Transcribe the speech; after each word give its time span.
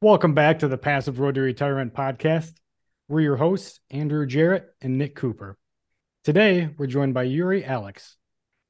Welcome 0.00 0.32
back 0.32 0.60
to 0.60 0.68
the 0.68 0.78
Passive 0.78 1.18
Road 1.18 1.34
to 1.34 1.40
Retirement 1.40 1.92
podcast. 1.92 2.52
We're 3.08 3.22
your 3.22 3.34
hosts, 3.36 3.80
Andrew 3.90 4.26
Jarrett 4.26 4.68
and 4.80 4.96
Nick 4.96 5.16
Cooper. 5.16 5.58
Today, 6.22 6.70
we're 6.78 6.86
joined 6.86 7.14
by 7.14 7.24
Yuri 7.24 7.64
Alex. 7.64 8.16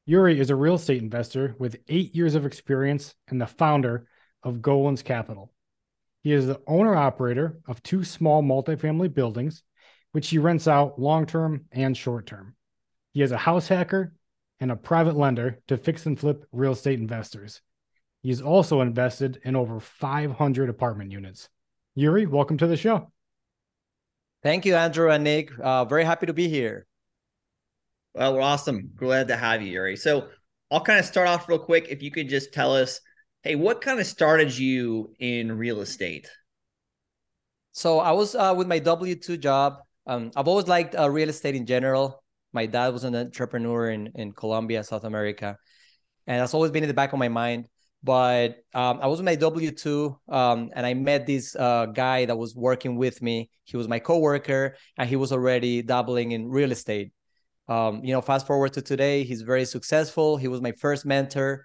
Yuri 0.07 0.41
is 0.41 0.49
a 0.49 0.57
real 0.57 0.77
estate 0.77 1.03
investor 1.03 1.55
with 1.59 1.81
eight 1.87 2.15
years 2.15 2.35
of 2.35 2.47
experience 2.47 3.15
and 3.29 3.39
the 3.39 3.47
founder 3.47 4.09
of 4.43 4.63
Golands 4.63 5.03
Capital. 5.03 5.53
He 6.23 6.33
is 6.33 6.47
the 6.47 6.63
owner 6.67 6.97
operator 6.97 7.59
of 7.67 7.83
two 7.83 8.05
small 8.05 8.43
multifamily 8.43 9.13
buildings, 9.13 9.63
which 10.13 10.31
he 10.31 10.39
rents 10.39 10.67
out 10.67 10.99
long 10.99 11.27
term 11.27 11.67
and 11.71 11.95
short 11.95 12.25
term. 12.25 12.57
He 13.13 13.21
is 13.21 13.33
a 13.33 13.37
house 13.37 13.69
hacker 13.69 14.15
and 14.61 14.73
a 14.73 14.77
private 14.77 15.15
lender 15.15 15.61
to 15.69 15.77
fix 15.77 16.07
and 16.07 16.19
flip 16.19 16.47
real 16.53 16.73
estate 16.73 16.99
investors. 16.99 17.61
He's 18.23 18.43
also 18.43 18.81
invested 18.81 19.41
in 19.45 19.55
over 19.55 19.79
500 19.79 20.69
apartment 20.69 21.13
units. 21.13 21.49
Yuri, 21.95 22.27
welcome 22.27 22.59
to 22.59 22.67
the 22.67 22.77
show. 22.77 23.11
Thank 24.43 24.65
you, 24.65 24.75
Andrew 24.75 25.11
and 25.11 25.25
Nick. 25.25 25.51
Uh, 25.59 25.85
very 25.85 26.05
happy 26.05 26.27
to 26.27 26.33
be 26.33 26.49
here. 26.49 26.87
Well, 28.15 28.35
we're 28.35 28.41
awesome. 28.41 28.91
Glad 28.97 29.29
to 29.29 29.37
have 29.37 29.63
you, 29.63 29.69
Yuri. 29.69 29.97
So 29.97 30.29
I'll 30.71 30.81
kind 30.81 30.99
of 30.99 31.05
start 31.05 31.29
off 31.29 31.49
real 31.49 31.59
quick. 31.59 31.87
If 31.91 32.03
you 32.03 32.11
could 32.11 32.29
just 32.29 32.53
tell 32.53 32.75
us, 32.75 33.01
hey, 33.43 33.55
what 33.55 33.81
kind 33.81 34.01
of 34.01 34.07
started 34.07 34.57
you 34.57 35.15
in 35.19 35.57
real 35.57 35.81
estate? 35.81 36.29
So 37.73 38.01
I 38.01 38.13
was 38.13 38.35
uh, 38.35 38.55
with 38.57 38.67
my 38.67 38.81
W 38.81 39.15
two 39.15 39.37
job. 39.37 39.79
Um, 40.07 40.33
I've 40.35 40.49
always 40.49 40.67
liked 40.67 40.97
uh, 40.97 41.09
real 41.09 41.29
estate 41.29 41.55
in 41.55 41.67
general. 41.67 42.23
My 42.53 42.67
dad 42.67 42.93
was 42.93 43.05
an 43.05 43.15
entrepreneur 43.15 43.91
in 43.91 44.11
in 44.15 44.33
Colombia, 44.33 44.83
South 44.83 45.05
America, 45.05 45.57
and 46.27 46.41
that's 46.41 46.55
always 46.55 46.73
been 46.73 46.83
in 46.83 46.89
the 46.89 46.95
back 46.95 47.13
of 47.13 47.19
my 47.19 47.29
mind 47.29 47.69
but 48.03 48.57
um, 48.75 49.01
I 49.03 49.07
was 49.07 49.19
with 49.19 49.27
my 49.27 49.35
W 49.35 49.71
two, 49.71 50.19
um, 50.29 50.71
and 50.75 50.87
I 50.87 50.95
met 50.95 51.27
this 51.27 51.57
uh, 51.57 51.87
guy 51.87 52.25
that 52.25 52.37
was 52.37 52.55
working 52.55 52.97
with 52.97 53.21
me. 53.21 53.51
He 53.65 53.77
was 53.77 53.89
my 53.89 53.99
coworker, 53.99 54.77
and 54.97 55.09
he 55.09 55.17
was 55.17 55.33
already 55.33 55.83
dabbling 55.83 56.33
in 56.33 56.49
real 56.49 56.73
estate. 56.73 57.13
Um, 57.69 58.03
you 58.05 58.13
know, 58.13 58.23
fast 58.23 58.47
forward 58.47 58.73
to 58.75 58.83
today, 58.83 59.25
he's 59.25 59.43
very 59.43 59.65
successful. 59.65 60.37
He 60.37 60.49
was 60.49 60.61
my 60.61 60.73
first 60.73 61.05
mentor, 61.05 61.65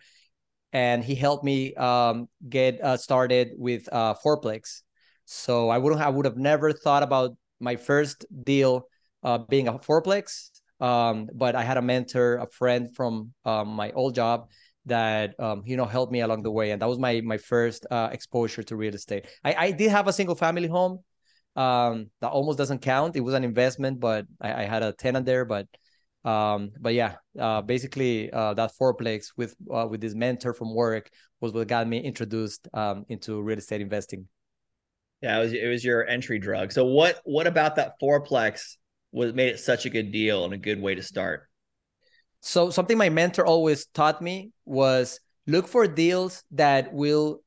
and 0.74 1.04
he 1.04 1.16
helped 1.16 1.44
me 1.44 1.74
um, 1.76 2.28
get 2.50 2.82
uh, 2.84 2.98
started 2.98 3.52
with 3.58 3.88
uh, 3.92 4.16
fourplex. 4.16 4.82
So 5.26 5.70
I 5.70 5.78
wouldn't, 5.78 6.02
I 6.02 6.10
would 6.10 6.26
have 6.26 6.38
never 6.38 6.74
thought 6.74 7.04
about 7.04 7.38
my 7.60 7.78
first 7.78 8.26
deal 8.44 8.90
uh, 9.24 9.38
being 9.38 9.68
a 9.68 9.74
fourplex. 9.74 10.50
Um, 10.82 11.30
but 11.34 11.56
I 11.56 11.64
had 11.64 11.78
a 11.78 11.82
mentor, 11.82 12.38
a 12.38 12.48
friend 12.48 12.94
from 12.94 13.32
um, 13.46 13.70
my 13.70 13.92
old 13.92 14.16
job 14.16 14.50
that 14.86 15.40
um, 15.40 15.64
you 15.66 15.78
know 15.78 15.86
helped 15.86 16.12
me 16.12 16.22
along 16.22 16.44
the 16.44 16.52
way 16.52 16.72
and 16.72 16.82
that 16.82 16.90
was 16.90 17.00
my 17.00 17.22
my 17.22 17.38
first 17.38 17.86
uh, 17.90 18.10
exposure 18.12 18.64
to 18.64 18.76
real 18.76 18.94
estate. 18.94 19.28
I, 19.44 19.54
I 19.54 19.72
did 19.72 19.92
have 19.92 20.08
a 20.08 20.14
single 20.14 20.36
family 20.36 20.68
home 20.68 21.00
um, 21.56 22.10
that 22.22 22.30
almost 22.30 22.58
doesn't 22.58 22.80
count. 22.80 23.16
It 23.16 23.22
was 23.22 23.34
an 23.34 23.44
investment 23.44 24.00
but 24.00 24.26
i, 24.42 24.64
I 24.64 24.64
had 24.64 24.84
a 24.84 24.94
tenant 24.94 25.26
there 25.26 25.46
but 25.46 25.68
um, 26.26 26.72
but 26.80 26.94
yeah 26.94 27.16
uh, 27.40 27.62
basically 27.62 28.32
uh, 28.32 28.54
that 28.54 28.72
fourplex 28.80 29.28
with 29.38 29.56
uh, 29.74 29.88
with 29.90 30.02
this 30.02 30.16
mentor 30.16 30.54
from 30.54 30.74
work 30.74 31.10
was 31.42 31.54
what 31.54 31.68
got 31.68 31.88
me 31.88 32.00
introduced 32.00 32.68
um, 32.74 33.06
into 33.10 33.42
real 33.42 33.58
estate 33.58 33.82
investing. 33.82 34.28
Yeah 35.22 35.38
it 35.38 35.44
was 35.44 35.54
it 35.54 35.68
was 35.68 35.84
your 35.84 36.08
entry 36.08 36.40
drug. 36.40 36.72
So 36.72 36.86
what 36.86 37.20
what 37.24 37.48
about 37.48 37.76
that 37.76 37.94
fourplex 38.02 38.78
was 39.12 39.34
made 39.34 39.50
it 39.50 39.60
such 39.60 39.86
a 39.86 39.90
good 39.90 40.12
deal 40.12 40.44
and 40.44 40.54
a 40.54 40.58
good 40.58 40.82
way 40.82 40.96
to 40.96 41.04
start 41.04 41.48
so 42.46 42.70
something 42.70 42.98
my 42.98 43.08
mentor 43.08 43.46
always 43.46 43.86
taught 43.86 44.22
me 44.22 44.52
was 44.66 45.22
look 45.48 45.66
for 45.66 45.88
deals 45.88 46.44
that 46.52 46.94
will 46.94 47.40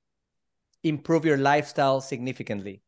improve 0.83 1.27
your 1.27 1.37
lifestyle 1.37 2.01
significantly. 2.01 2.81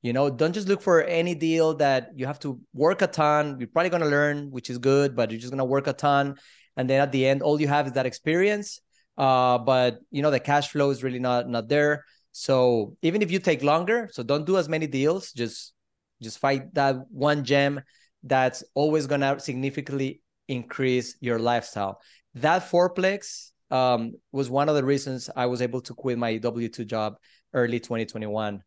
You 0.00 0.14
know, 0.14 0.30
don't 0.30 0.54
just 0.54 0.68
look 0.68 0.80
for 0.80 1.02
any 1.02 1.34
deal 1.34 1.74
that 1.74 2.12
you 2.16 2.24
have 2.24 2.38
to 2.40 2.58
work 2.72 3.02
a 3.02 3.06
ton. 3.06 3.58
You're 3.58 3.68
probably 3.68 3.90
going 3.90 4.02
to 4.02 4.08
learn, 4.08 4.50
which 4.50 4.70
is 4.70 4.78
good, 4.78 5.14
but 5.14 5.30
you're 5.30 5.38
just 5.38 5.52
going 5.52 5.58
to 5.58 5.66
work 5.66 5.86
a 5.86 5.92
ton. 5.92 6.36
And 6.78 6.88
then 6.88 7.02
at 7.02 7.12
the 7.12 7.26
end, 7.26 7.42
all 7.42 7.60
you 7.60 7.68
have 7.68 7.86
is 7.86 7.92
that 7.92 8.06
experience. 8.06 8.80
Uh, 9.18 9.58
but 9.58 9.98
you 10.10 10.22
know, 10.22 10.30
the 10.30 10.40
cash 10.40 10.70
flow 10.70 10.88
is 10.88 11.02
really 11.02 11.18
not 11.18 11.46
not 11.46 11.68
there. 11.68 12.06
So 12.32 12.96
even 13.02 13.20
if 13.20 13.30
you 13.30 13.38
take 13.38 13.62
longer, 13.62 14.08
so 14.12 14.22
don't 14.22 14.46
do 14.46 14.56
as 14.56 14.66
many 14.66 14.86
deals. 14.86 15.32
Just 15.32 15.74
just 16.22 16.38
fight 16.38 16.72
that 16.72 16.96
one 17.10 17.44
gem 17.44 17.82
that's 18.22 18.64
always 18.74 19.06
going 19.06 19.20
to 19.20 19.38
significantly 19.40 20.22
increase 20.50 21.16
your 21.20 21.38
lifestyle. 21.38 22.00
That 22.34 22.70
fourplex 22.70 23.50
um, 23.70 24.14
was 24.32 24.50
one 24.50 24.68
of 24.68 24.74
the 24.74 24.84
reasons 24.84 25.30
I 25.34 25.46
was 25.46 25.62
able 25.62 25.80
to 25.82 25.94
quit 25.94 26.18
my 26.18 26.36
W 26.38 26.68
two 26.68 26.84
job 26.84 27.16
early 27.54 27.80
2021. 27.80 28.62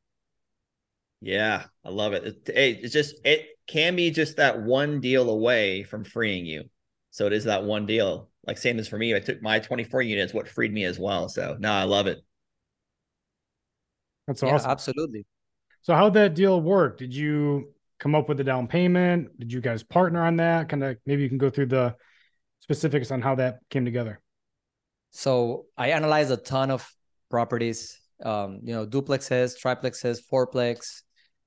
Yeah, 1.21 1.65
I 1.85 1.89
love 1.89 2.13
it. 2.13 2.23
it. 2.49 2.79
It's 2.83 2.93
just 2.93 3.15
it 3.23 3.47
can 3.67 3.95
be 3.95 4.11
just 4.11 4.37
that 4.37 4.61
one 4.61 4.99
deal 4.99 5.29
away 5.29 5.83
from 5.83 6.03
freeing 6.03 6.45
you. 6.45 6.63
So 7.11 7.27
it 7.27 7.33
is 7.33 7.45
that 7.45 7.63
one 7.63 7.85
deal. 7.85 8.29
Like 8.45 8.57
same 8.57 8.79
as 8.79 8.87
for 8.87 8.97
me, 8.97 9.15
I 9.15 9.19
took 9.19 9.41
my 9.41 9.59
24 9.59 10.01
units, 10.01 10.33
what 10.33 10.49
freed 10.49 10.73
me 10.73 10.83
as 10.83 10.99
well. 10.99 11.29
So 11.29 11.55
no, 11.59 11.71
I 11.71 11.83
love 11.83 12.07
it. 12.07 12.19
That's 14.27 14.43
awesome. 14.43 14.67
Yeah, 14.67 14.71
absolutely. 14.71 15.25
So 15.81 15.93
how'd 15.93 16.13
that 16.15 16.33
deal 16.33 16.61
work? 16.61 16.97
Did 16.97 17.13
you 17.13 17.73
come 18.03 18.15
up 18.15 18.27
with 18.27 18.37
the 18.37 18.43
down 18.43 18.67
payment? 18.67 19.29
Did 19.39 19.53
you 19.53 19.61
guys 19.61 19.81
partner 19.81 20.25
on 20.25 20.35
that? 20.35 20.67
Kind 20.67 20.83
of 20.83 20.97
maybe 21.05 21.23
you 21.23 21.29
can 21.29 21.37
go 21.37 21.49
through 21.49 21.67
the 21.67 21.95
specifics 22.59 23.11
on 23.11 23.21
how 23.21 23.35
that 23.35 23.59
came 23.69 23.85
together. 23.85 24.19
So 25.11 25.67
I 25.77 25.91
analyzed 25.91 26.29
a 26.29 26.35
ton 26.35 26.69
of 26.69 26.85
properties, 27.31 27.97
um, 28.21 28.59
you 28.61 28.73
know, 28.73 28.85
duplexes, 28.85 29.55
triplexes, 29.57 30.19
fourplex. 30.29 31.03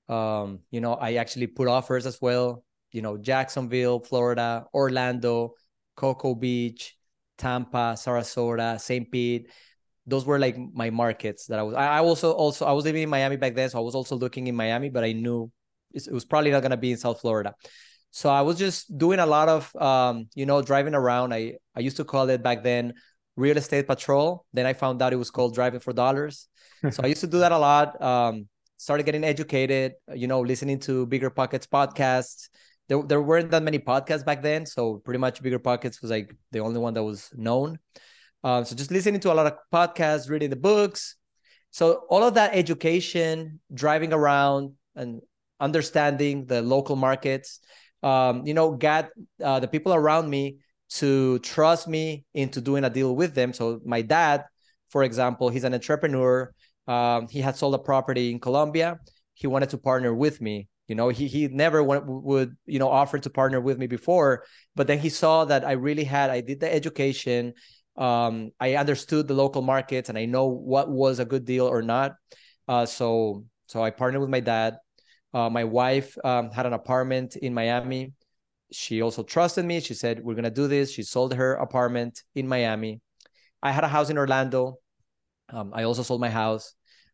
Um, 0.09 0.61
you 0.71 0.81
know, 0.81 0.95
I 0.95 1.16
actually 1.16 1.47
put 1.47 1.69
offers 1.69 2.06
as 2.06 2.22
well. 2.22 2.65
You 2.91 3.03
know, 3.03 3.19
Jacksonville, 3.19 4.00
Florida, 4.00 4.65
Orlando, 4.72 5.53
Cocoa 5.95 6.34
Beach, 6.34 6.97
Tampa, 7.37 7.97
Sarasota, 7.99 8.81
St. 8.81 9.12
Pete. 9.12 9.50
Those 10.06 10.25
were 10.25 10.39
like 10.39 10.56
my 10.72 10.89
markets 10.89 11.47
that 11.47 11.59
I 11.59 11.62
was. 11.65 11.75
I, 11.75 11.99
also 11.99 12.33
also 12.33 12.65
I 12.65 12.72
was 12.72 12.84
living 12.84 13.03
in 13.03 13.11
Miami 13.11 13.37
back 13.37 13.55
then, 13.55 13.69
so 13.69 13.77
I 13.78 13.83
was 13.83 13.95
also 13.95 14.16
looking 14.16 14.47
in 14.47 14.56
Miami, 14.56 14.89
but 14.89 15.05
I 15.05 15.12
knew 15.12 15.50
it 15.93 16.13
was 16.13 16.25
probably 16.25 16.51
not 16.51 16.61
going 16.61 16.71
to 16.71 16.77
be 16.77 16.93
in 16.93 16.99
South 16.99 17.21
Florida. 17.21 17.55
So 18.11 18.31
I 18.31 18.41
was 18.41 18.59
just 18.59 18.97
doing 18.97 19.19
a 19.19 19.27
lot 19.27 19.49
of, 19.49 19.75
um, 19.77 20.29
you 20.35 20.47
know, 20.47 20.63
driving 20.63 20.95
around. 20.95 21.35
I, 21.35 21.55
I 21.75 21.81
used 21.81 21.99
to 21.99 22.05
call 22.05 22.31
it 22.31 22.43
back 22.43 22.63
then 22.63 22.95
real 23.37 23.57
estate 23.59 23.87
patrol. 23.87 24.47
Then 24.53 24.67
I 24.67 24.73
found 24.73 25.03
out 25.03 25.13
it 25.13 25.17
was 25.17 25.31
called 25.31 25.55
driving 25.55 25.81
for 25.81 25.93
dollars. 25.93 26.49
so 26.91 27.03
I 27.03 27.09
used 27.09 27.21
to 27.21 27.27
do 27.27 27.41
that 27.41 27.53
a 27.53 27.59
lot. 27.59 28.01
Um, 28.01 28.49
started 28.79 29.05
getting 29.05 29.25
educated, 29.25 29.93
you 30.15 30.27
know, 30.27 30.41
listening 30.41 30.79
to 30.81 31.07
Bigger 31.07 31.31
Pockets 31.31 31.67
podcasts. 31.67 32.49
There, 32.89 33.03
there 33.03 33.21
weren't 33.21 33.51
that 33.51 33.63
many 33.63 33.79
podcasts 33.79 34.25
back 34.25 34.43
then. 34.43 34.65
So 34.65 34.97
pretty 35.05 35.19
much 35.19 35.43
Bigger 35.43 35.59
Pockets 35.59 36.01
was 36.01 36.11
like 36.11 36.35
the 36.53 36.61
only 36.61 36.81
one 36.81 36.95
that 36.95 37.05
was 37.05 37.31
known. 37.35 37.79
Um, 38.45 38.65
so 38.65 38.77
just 38.77 38.91
listening 38.91 39.21
to 39.21 39.33
a 39.33 39.35
lot 39.35 39.47
of 39.47 39.55
podcasts, 39.73 40.31
reading 40.31 40.51
the 40.51 40.57
books. 40.57 41.17
So 41.71 42.05
all 42.09 42.23
of 42.23 42.35
that 42.35 42.55
education, 42.55 43.61
driving 43.75 44.13
around 44.13 44.73
and 44.95 45.21
understanding 45.61 46.47
the 46.47 46.62
local 46.62 46.97
markets, 46.97 47.61
um, 48.03 48.47
you 48.47 48.55
know, 48.55 48.72
got 48.72 49.09
uh, 49.43 49.61
the 49.61 49.69
people 49.69 49.94
around 49.94 50.28
me 50.28 50.59
to 50.89 51.39
trust 51.41 51.89
me 51.89 52.25
into 52.34 52.61
doing 52.61 52.84
a 52.84 52.91
deal 52.91 53.15
with 53.17 53.34
them. 53.34 53.53
So 53.53 53.81
my 53.84 54.03
dad, 54.03 54.45
for 54.89 55.03
example, 55.03 55.49
he's 55.49 55.65
an 55.65 55.75
entrepreneur. 55.75 56.53
Um, 56.87 57.27
he 57.28 57.41
had 57.41 57.56
sold 57.56 57.75
a 57.75 57.78
property 57.78 58.31
in 58.31 58.39
Colombia. 58.39 58.99
He 59.34 59.47
wanted 59.47 59.71
to 59.71 59.78
partner 59.78 60.15
with 60.15 60.41
me. 60.41 60.69
You 60.87 60.95
know, 60.95 61.09
he 61.09 61.27
he 61.27 61.49
never 61.49 61.83
went, 61.83 62.05
would 62.06 62.56
you 62.65 62.78
know 62.78 62.89
offer 62.89 63.19
to 63.19 63.31
partner 63.31 63.61
with 63.61 63.77
me 63.77 63.89
before, 63.89 64.45
but 64.77 64.87
then 64.87 65.00
he 65.00 65.09
saw 65.09 65.45
that 65.45 65.65
I 65.65 65.72
really 65.72 66.05
had. 66.05 66.31
I 66.31 66.41
did 66.41 66.61
the 66.61 66.72
education. 66.72 67.55
Um, 67.97 68.53
I 68.61 68.75
understood 68.77 69.27
the 69.27 69.34
local 69.34 69.62
markets 69.62 70.09
and 70.09 70.19
I 70.19 70.27
know 70.27 70.47
what 70.47 70.91
was 70.91 71.19
a 71.19 71.25
good 71.25 71.45
deal 71.45 71.66
or 71.66 71.83
not. 71.83 72.15
Uh, 72.69 72.87
so 72.87 73.45
so 73.66 73.83
I 73.83 73.91
partnered 73.91 74.21
with 74.21 74.31
my 74.31 74.41
dad. 74.41 74.77
Uh, 75.36 75.50
my 75.50 75.65
wife 75.65 76.16
um, 76.24 76.50
had 76.50 76.65
an 76.65 76.72
apartment 76.72 77.36
in 77.36 77.53
Miami. 77.53 78.15
She 78.72 79.03
also 79.03 79.22
trusted 79.22 79.66
me. 79.66 79.80
She 79.80 79.92
said, 79.92 80.24
We're 80.24 80.33
going 80.33 80.44
to 80.44 80.50
do 80.50 80.66
this. 80.66 80.91
She 80.91 81.03
sold 81.03 81.34
her 81.34 81.56
apartment 81.56 82.22
in 82.34 82.48
Miami. 82.48 83.03
I 83.62 83.71
had 83.71 83.84
a 83.84 83.88
house 83.88 84.09
in 84.09 84.16
Orlando. 84.16 84.78
Um, 85.50 85.72
I 85.74 85.83
also 85.83 86.03
sold 86.03 86.22
my 86.22 86.30
house. 86.30 86.72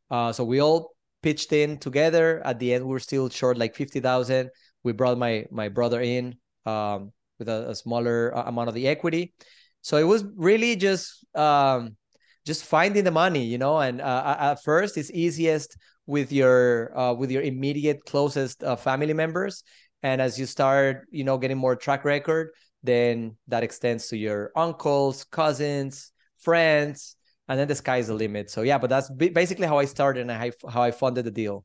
Uh, 0.08 0.30
so 0.30 0.44
we 0.44 0.60
all 0.60 0.94
pitched 1.20 1.52
in 1.52 1.78
together. 1.78 2.40
At 2.44 2.60
the 2.60 2.72
end, 2.74 2.84
we 2.84 2.92
were 2.92 3.00
still 3.00 3.28
short 3.28 3.58
like 3.58 3.74
50,000. 3.74 4.50
We 4.84 4.92
brought 4.92 5.18
my, 5.18 5.46
my 5.50 5.68
brother 5.68 6.00
in 6.00 6.36
um, 6.64 7.10
with 7.40 7.48
a, 7.48 7.70
a, 7.70 7.74
smaller 7.74 8.32
uh, 8.38 8.44
amount 8.44 8.68
of 8.68 8.76
the 8.76 8.86
equity. 8.86 9.34
So 9.80 9.96
it 9.96 10.04
was 10.04 10.24
really 10.36 10.76
just 10.76 11.26
um, 11.34 11.96
just 12.46 12.66
finding 12.66 13.02
the 13.02 13.10
money, 13.10 13.44
you 13.46 13.58
know. 13.58 13.80
And 13.80 14.00
uh, 14.00 14.36
at 14.38 14.62
first, 14.62 14.96
it's 14.96 15.10
easiest 15.10 15.76
with 16.06 16.32
your 16.32 16.96
uh, 16.98 17.12
with 17.12 17.30
your 17.30 17.42
immediate 17.42 18.04
closest 18.04 18.62
uh, 18.64 18.76
family 18.76 19.14
members 19.14 19.62
and 20.02 20.20
as 20.20 20.38
you 20.38 20.46
start 20.46 21.06
you 21.10 21.24
know 21.24 21.38
getting 21.38 21.58
more 21.58 21.76
track 21.76 22.04
record 22.04 22.50
then 22.82 23.36
that 23.48 23.62
extends 23.62 24.08
to 24.08 24.16
your 24.16 24.50
uncles 24.56 25.24
cousins 25.24 26.12
friends 26.38 27.16
and 27.48 27.58
then 27.58 27.68
the 27.68 27.74
sky 27.74 27.98
is 27.98 28.06
the 28.06 28.14
limit. 28.14 28.50
So 28.50 28.62
yeah, 28.62 28.78
but 28.78 28.90
that's 28.90 29.10
basically 29.10 29.66
how 29.66 29.78
I 29.78 29.84
started 29.84 30.28
and 30.28 30.54
how 30.68 30.82
I 30.82 30.90
funded 30.90 31.24
the 31.24 31.30
deal. 31.30 31.64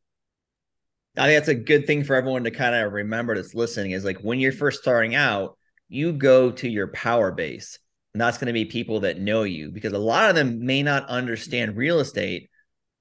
I 1.17 1.27
think 1.27 1.37
that's 1.37 1.47
a 1.47 1.55
good 1.55 1.87
thing 1.87 2.03
for 2.03 2.15
everyone 2.15 2.43
to 2.43 2.51
kind 2.51 2.75
of 2.75 2.91
remember 2.91 3.35
that's 3.35 3.55
listening 3.55 3.91
is 3.91 4.05
like 4.05 4.19
when 4.19 4.39
you're 4.39 4.51
first 4.51 4.81
starting 4.81 5.15
out, 5.15 5.57
you 5.87 6.13
go 6.13 6.51
to 6.51 6.69
your 6.69 6.87
power 6.89 7.31
base. 7.31 7.79
And 8.13 8.21
that's 8.21 8.37
going 8.37 8.47
to 8.47 8.53
be 8.53 8.65
people 8.65 9.01
that 9.01 9.19
know 9.19 9.43
you 9.43 9.71
because 9.71 9.93
a 9.93 9.99
lot 9.99 10.29
of 10.29 10.35
them 10.35 10.65
may 10.65 10.83
not 10.83 11.07
understand 11.07 11.77
real 11.77 11.99
estate, 11.99 12.49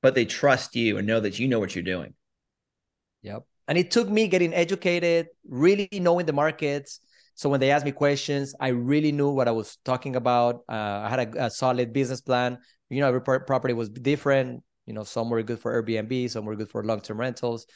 but 0.03 0.15
they 0.15 0.25
trust 0.25 0.77
you 0.77 0.99
and 0.99 1.07
know 1.07 1.21
that 1.21 1.39
you 1.39 1.49
know 1.49 1.59
what 1.59 1.75
you're 1.75 1.85
doing. 1.85 2.15
Yep. 3.23 3.45
And 3.69 3.77
it 3.77 3.91
took 3.91 4.09
me 4.09 4.29
getting 4.29 4.55
educated, 4.55 5.29
really 5.49 5.89
knowing 5.93 6.27
the 6.27 6.33
markets. 6.33 7.01
So 7.35 7.49
when 7.49 7.61
they 7.61 7.71
asked 7.71 7.85
me 7.85 7.93
questions, 7.93 8.55
I 8.61 8.69
really 8.69 9.13
knew 9.13 9.31
what 9.31 9.49
I 9.49 9.51
was 9.51 9.79
talking 9.85 10.17
about. 10.17 10.63
Uh, 10.69 11.03
I 11.05 11.09
had 11.09 11.35
a, 11.35 11.47
a, 11.47 11.51
solid 11.51 11.93
business 11.93 12.21
plan. 12.21 12.59
You 12.89 13.01
know, 13.01 13.09
every 13.09 13.21
property 13.21 13.75
was 13.75 13.89
different. 13.91 14.63
You 14.87 14.95
know, 14.95 15.03
some 15.03 15.29
were 15.29 15.43
good 15.43 15.59
for 15.59 15.83
Airbnb, 15.83 16.31
some 16.31 16.45
were 16.45 16.55
good 16.55 16.71
for 16.71 16.85
long-term 16.85 17.19
rentals. 17.19 17.67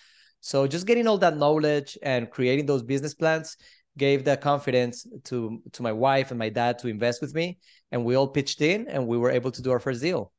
So 0.40 0.66
just 0.66 0.86
getting 0.86 1.06
all 1.06 1.18
that 1.18 1.36
knowledge 1.36 1.98
and 2.02 2.30
creating 2.30 2.66
those 2.66 2.82
business 2.82 3.14
plans 3.14 3.56
gave 3.98 4.24
the 4.24 4.36
confidence 4.36 5.06
to 5.24 5.62
to 5.72 5.82
my 5.82 5.92
wife 5.92 6.30
and 6.30 6.38
my 6.38 6.48
dad 6.48 6.78
to 6.78 6.88
invest 6.88 7.20
with 7.20 7.34
me, 7.34 7.58
and 7.90 8.04
we 8.04 8.14
all 8.14 8.28
pitched 8.28 8.60
in, 8.62 8.88
and 8.88 9.06
we 9.06 9.18
were 9.18 9.30
able 9.30 9.50
to 9.50 9.62
do 9.62 9.70
our 9.70 9.80
first 9.80 10.00
deal. 10.00 10.32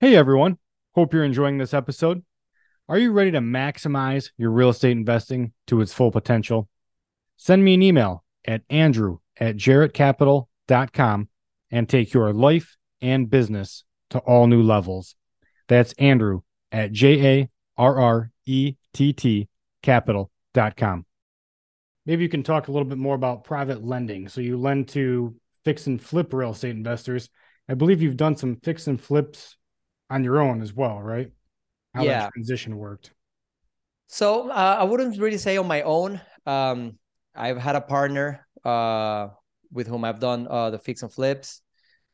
Hey 0.00 0.16
everyone, 0.16 0.58
hope 0.94 1.12
you're 1.12 1.24
enjoying 1.24 1.58
this 1.58 1.74
episode. 1.74 2.22
Are 2.88 2.98
you 2.98 3.12
ready 3.12 3.30
to 3.32 3.40
maximize 3.40 4.30
your 4.38 4.50
real 4.50 4.70
estate 4.70 4.92
investing 4.92 5.52
to 5.66 5.80
its 5.80 5.92
full 5.92 6.10
potential? 6.10 6.68
Send 7.36 7.64
me 7.64 7.74
an 7.74 7.82
email 7.82 8.24
at 8.46 8.62
andrew 8.70 9.18
at 9.38 9.56
jarrettcapital.com 9.56 11.28
and 11.70 11.88
take 11.88 12.12
your 12.14 12.32
life 12.32 12.76
and 13.00 13.28
business 13.28 13.84
to 14.10 14.18
all 14.20 14.46
new 14.46 14.62
levels. 14.62 15.14
That's 15.68 15.92
Andrew 15.94 16.40
at 16.72 16.92
J 16.92 17.40
A 17.40 17.50
R 17.76 18.00
R 18.00 18.30
E 18.46 18.74
T 18.94 19.12
T 19.12 19.48
capital.com. 19.82 21.04
Maybe 22.06 22.22
you 22.22 22.28
can 22.30 22.42
talk 22.42 22.68
a 22.68 22.72
little 22.72 22.88
bit 22.88 22.96
more 22.96 23.14
about 23.14 23.44
private 23.44 23.84
lending. 23.84 24.28
So 24.28 24.40
you 24.40 24.56
lend 24.56 24.88
to 24.88 25.34
fix 25.64 25.86
and 25.86 26.00
flip 26.00 26.32
real 26.32 26.52
estate 26.52 26.70
investors. 26.70 27.28
I 27.68 27.74
believe 27.74 28.00
you've 28.00 28.16
done 28.16 28.34
some 28.34 28.56
fix 28.56 28.86
and 28.86 28.98
flips 28.98 29.57
on 30.10 30.24
your 30.24 30.40
own 30.40 30.62
as 30.62 30.72
well, 30.72 31.00
right? 31.00 31.30
How 31.94 32.02
yeah. 32.02 32.20
that 32.20 32.32
transition 32.32 32.76
worked. 32.76 33.12
So 34.06 34.50
uh, 34.50 34.76
I 34.80 34.84
wouldn't 34.84 35.18
really 35.18 35.38
say 35.38 35.56
on 35.56 35.66
my 35.66 35.82
own. 35.82 36.20
Um, 36.46 36.98
I've 37.34 37.58
had 37.58 37.76
a 37.76 37.80
partner 37.80 38.46
uh, 38.64 39.28
with 39.70 39.86
whom 39.86 40.04
I've 40.04 40.18
done 40.20 40.46
uh, 40.48 40.70
the 40.70 40.78
fix 40.78 41.02
and 41.02 41.12
flips. 41.12 41.60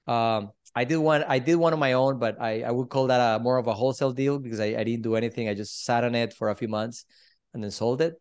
Um, 0.07 0.51
I 0.75 0.85
did 0.85 0.97
one. 0.97 1.25
I 1.29 1.39
did 1.39 1.55
one 1.55 1.73
on 1.73 1.79
my 1.79 1.93
own, 1.93 2.19
but 2.19 2.41
I, 2.41 2.63
I 2.63 2.71
would 2.71 2.89
call 2.89 3.07
that 3.07 3.21
a 3.21 3.39
more 3.39 3.59
of 3.59 3.69
a 3.69 3.75
wholesale 3.75 4.13
deal 4.13 4.39
because 4.39 4.59
I, 4.59 4.75
I 4.77 4.83
didn't 4.85 5.03
do 5.03 5.15
anything. 5.15 5.49
I 5.49 5.55
just 5.55 5.85
sat 5.85 6.03
on 6.03 6.15
it 6.17 6.35
for 6.35 6.51
a 6.51 6.57
few 6.57 6.69
months 6.69 7.05
and 7.53 7.63
then 7.63 7.71
sold 7.71 8.03
it. 8.03 8.21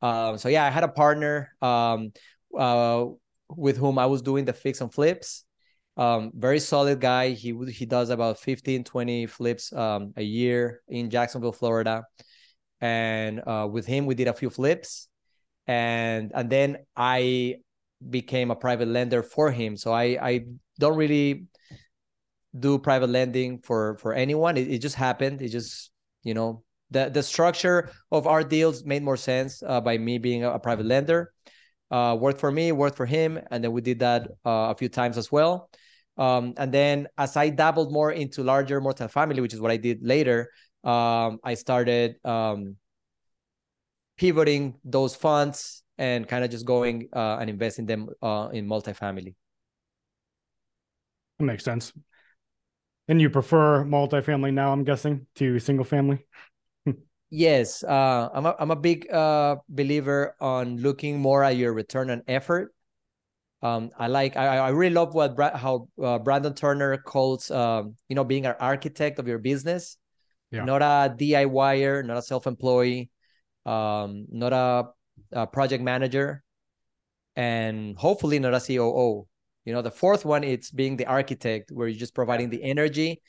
Um, 0.00 0.38
so 0.38 0.48
yeah, 0.48 0.64
I 0.64 0.70
had 0.70 0.82
a 0.82 0.88
partner 0.88 1.54
um, 1.60 2.12
uh, 2.58 3.04
with 3.50 3.76
whom 3.76 3.98
I 3.98 4.06
was 4.06 4.22
doing 4.22 4.46
the 4.46 4.54
fix 4.54 4.80
and 4.80 4.92
flips. 4.92 5.44
Um, 6.00 6.32
very 6.34 6.60
solid 6.60 6.98
guy. 6.98 7.32
He 7.32 7.52
he 7.70 7.84
does 7.84 8.08
about 8.08 8.38
15, 8.38 8.84
20 8.84 9.26
flips 9.26 9.70
um, 9.74 10.14
a 10.16 10.22
year 10.22 10.80
in 10.88 11.10
Jacksonville, 11.10 11.52
Florida. 11.52 12.04
And 12.80 13.42
uh, 13.46 13.68
with 13.70 13.84
him, 13.84 14.06
we 14.06 14.14
did 14.14 14.26
a 14.26 14.32
few 14.32 14.48
flips, 14.48 15.08
and 15.66 16.32
and 16.34 16.48
then 16.48 16.78
I 16.96 17.56
became 18.00 18.50
a 18.50 18.56
private 18.56 18.88
lender 18.88 19.22
for 19.22 19.50
him. 19.50 19.76
So 19.76 19.92
I 19.92 20.16
I 20.16 20.40
don't 20.78 20.96
really 20.96 21.44
do 22.58 22.78
private 22.78 23.10
lending 23.10 23.58
for 23.60 23.98
for 23.98 24.14
anyone. 24.14 24.56
It, 24.56 24.72
it 24.72 24.78
just 24.78 24.96
happened. 24.96 25.42
It 25.42 25.50
just 25.50 25.90
you 26.22 26.32
know 26.32 26.64
the 26.90 27.10
the 27.10 27.22
structure 27.22 27.90
of 28.10 28.26
our 28.26 28.42
deals 28.42 28.84
made 28.86 29.02
more 29.02 29.18
sense 29.18 29.62
uh, 29.62 29.82
by 29.82 29.98
me 29.98 30.16
being 30.16 30.44
a, 30.44 30.52
a 30.52 30.58
private 30.58 30.86
lender. 30.86 31.34
Uh, 31.90 32.16
worked 32.18 32.40
for 32.40 32.50
me, 32.50 32.72
worked 32.72 32.96
for 32.96 33.04
him, 33.04 33.38
and 33.50 33.62
then 33.62 33.72
we 33.72 33.82
did 33.82 33.98
that 33.98 34.30
uh, 34.46 34.72
a 34.72 34.74
few 34.78 34.88
times 34.88 35.18
as 35.18 35.30
well. 35.30 35.68
Um, 36.20 36.52
and 36.58 36.70
then 36.70 37.08
as 37.16 37.34
I 37.36 37.48
dabbled 37.48 37.90
more 37.90 38.12
into 38.12 38.44
larger 38.44 38.78
multifamily, 38.80 39.40
which 39.40 39.54
is 39.54 39.60
what 39.60 39.70
I 39.70 39.78
did 39.78 40.06
later, 40.06 40.50
um, 40.84 41.40
I 41.42 41.54
started 41.54 42.16
um, 42.26 42.76
pivoting 44.18 44.76
those 44.84 45.16
funds 45.16 45.82
and 45.96 46.28
kind 46.28 46.44
of 46.44 46.50
just 46.50 46.66
going 46.66 47.08
uh, 47.16 47.38
and 47.40 47.48
investing 47.48 47.86
them 47.86 48.10
uh, 48.20 48.50
in 48.52 48.68
multifamily. 48.68 49.34
That 51.38 51.44
makes 51.44 51.64
sense. 51.64 51.90
And 53.08 53.18
you 53.18 53.30
prefer 53.30 53.82
multifamily 53.84 54.52
now, 54.52 54.72
I'm 54.72 54.84
guessing, 54.84 55.26
to 55.36 55.58
single 55.58 55.86
family? 55.86 56.26
yes. 57.30 57.82
Uh, 57.82 58.28
I'm, 58.32 58.44
a, 58.44 58.54
I'm 58.58 58.70
a 58.70 58.76
big 58.76 59.10
uh, 59.10 59.56
believer 59.70 60.36
on 60.38 60.76
looking 60.76 61.18
more 61.18 61.42
at 61.42 61.56
your 61.56 61.72
return 61.72 62.10
on 62.10 62.22
effort. 62.28 62.74
Um, 63.62 63.90
I 63.98 64.06
like, 64.06 64.36
I, 64.36 64.56
I 64.58 64.68
really 64.70 64.94
love 64.94 65.14
what 65.14 65.36
Bra- 65.36 65.56
how 65.56 65.88
uh, 66.02 66.18
Brandon 66.18 66.54
Turner 66.54 66.96
calls, 66.96 67.50
um, 67.50 67.94
you 68.08 68.16
know, 68.16 68.24
being 68.24 68.46
an 68.46 68.54
architect 68.58 69.18
of 69.18 69.28
your 69.28 69.38
business, 69.38 69.98
yeah. 70.50 70.64
not 70.64 70.80
a 70.80 71.14
DIYer, 71.14 72.04
not 72.04 72.16
a 72.16 72.22
self-employee, 72.22 73.10
um, 73.66 74.26
not 74.30 74.52
a, 74.52 74.88
a 75.32 75.46
project 75.46 75.84
manager, 75.84 76.42
and 77.36 77.98
hopefully 77.98 78.38
not 78.38 78.54
a 78.54 78.60
COO. 78.60 79.26
You 79.66 79.74
know, 79.74 79.82
the 79.82 79.90
fourth 79.90 80.24
one 80.24 80.42
it's 80.42 80.70
being 80.70 80.96
the 80.96 81.06
architect, 81.06 81.70
where 81.70 81.86
you're 81.86 81.98
just 81.98 82.14
providing 82.14 82.48
the 82.48 82.62
energy, 82.62 83.20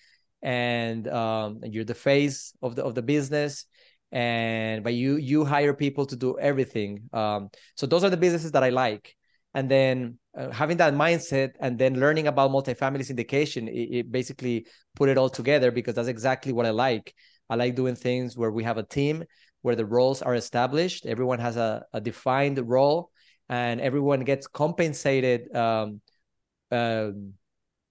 and 0.42 1.08
um, 1.10 1.60
you're 1.64 1.84
the 1.84 1.94
face 1.94 2.54
of 2.62 2.76
the 2.76 2.84
of 2.84 2.96
the 2.96 3.02
business, 3.02 3.66
and 4.14 4.82
but 4.82 4.94
you 4.94 5.18
you 5.18 5.44
hire 5.44 5.74
people 5.74 6.06
to 6.06 6.16
do 6.16 6.40
everything. 6.40 7.10
Um, 7.12 7.50
so 7.76 7.86
those 7.86 8.06
are 8.06 8.10
the 8.10 8.18
businesses 8.18 8.54
that 8.54 8.64
I 8.64 8.70
like, 8.70 9.14
and 9.54 9.70
then 9.70 10.20
uh, 10.38 10.50
having 10.50 10.78
that 10.78 10.94
mindset, 10.94 11.52
and 11.60 11.78
then 11.78 12.00
learning 12.00 12.28
about 12.28 12.52
multifamily 12.52 13.06
syndication, 13.06 13.68
it, 13.68 13.98
it 13.98 14.12
basically 14.12 14.66
put 14.96 15.10
it 15.10 15.18
all 15.18 15.30
together 15.30 15.72
because 15.72 15.96
that's 15.96 16.08
exactly 16.08 16.54
what 16.54 16.66
I 16.66 16.72
like. 16.72 17.14
I 17.50 17.56
like 17.56 17.76
doing 17.76 17.96
things 17.96 18.38
where 18.38 18.52
we 18.52 18.64
have 18.64 18.78
a 18.78 18.84
team 18.84 19.24
where 19.62 19.76
the 19.76 19.86
roles 19.86 20.22
are 20.22 20.36
established. 20.36 21.06
Everyone 21.06 21.40
has 21.40 21.58
a, 21.58 21.84
a 21.94 22.02
defined 22.02 22.58
role 22.68 23.12
and 23.50 23.82
everyone 23.82 24.22
gets 24.22 24.48
compensated 24.48 25.54
um, 25.56 26.02
uh, 26.72 27.12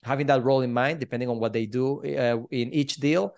having 0.02 0.26
that 0.26 0.42
role 0.42 0.62
in 0.62 0.72
mind, 0.72 0.98
depending 0.98 1.28
on 1.28 1.38
what 1.38 1.52
they 1.52 1.66
do 1.66 2.02
uh, 2.04 2.38
in 2.50 2.72
each 2.72 2.96
deal, 2.96 3.34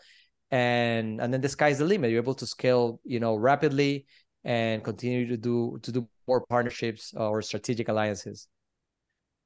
and 0.50 1.20
and 1.20 1.34
then 1.34 1.40
the 1.40 1.49
sky's 1.49 1.78
the 1.78 1.84
limit. 1.84 2.10
You're 2.10 2.22
able 2.22 2.34
to 2.34 2.46
scale, 2.46 3.00
you 3.04 3.19
know, 3.19 3.34
rapidly 3.34 4.06
and 4.44 4.82
continue 4.85 5.26
to 5.28 5.37
do 5.37 5.78
to 5.82 5.92
do 5.92 6.09
more 6.28 6.44
partnerships 6.47 7.12
or 7.16 7.42
strategic 7.42 7.88
alliances. 7.88 8.47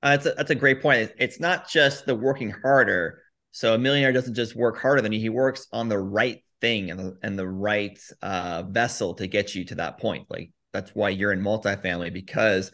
Uh, 0.06 0.10
that's 0.10 0.26
a, 0.26 0.34
that's 0.36 0.50
a 0.52 0.54
great 0.54 0.80
point. 0.80 1.10
It's 1.18 1.40
not 1.40 1.68
just 1.68 2.06
the 2.06 2.14
working 2.14 2.50
harder. 2.50 3.22
So 3.50 3.75
a 3.75 3.78
millionaire 3.78 4.12
doesn't 4.12 4.34
just 4.34 4.54
work 4.54 4.78
harder 4.78 5.02
than 5.02 5.10
you. 5.10 5.18
He 5.18 5.30
works 5.30 5.66
on 5.72 5.88
the 5.88 5.98
right 5.98 6.44
thing 6.60 6.92
and 6.92 7.00
the, 7.00 7.18
and 7.25 7.36
the 7.36 7.48
right 7.48 7.98
uh, 8.22 8.62
vessel 8.68 9.14
to 9.14 9.26
get 9.26 9.56
you 9.56 9.64
to 9.64 9.75
that 9.75 9.98
point. 9.98 10.26
Like 10.30 10.52
that's 10.72 10.92
why 10.94 11.08
you're 11.08 11.32
in 11.32 11.40
multifamily 11.42 12.12
because 12.12 12.70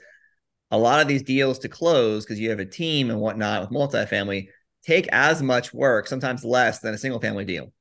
a 0.71 0.77
lot 0.77 1.01
of 1.01 1.09
these 1.09 1.23
deals 1.23 1.59
to 1.61 1.71
close 1.71 2.27
because 2.27 2.39
you 2.39 2.51
have 2.51 2.59
a 2.59 2.67
team 2.67 3.09
and 3.09 3.19
whatnot 3.19 3.63
with 3.63 3.71
multifamily 3.71 4.49
take 4.85 5.09
as 5.11 5.43
much 5.43 5.73
work, 5.73 6.09
sometimes 6.09 6.45
less 6.45 6.81
than 6.81 6.93
a 6.93 6.99
single 6.99 7.21
family 7.21 7.47
deal. 7.47 7.73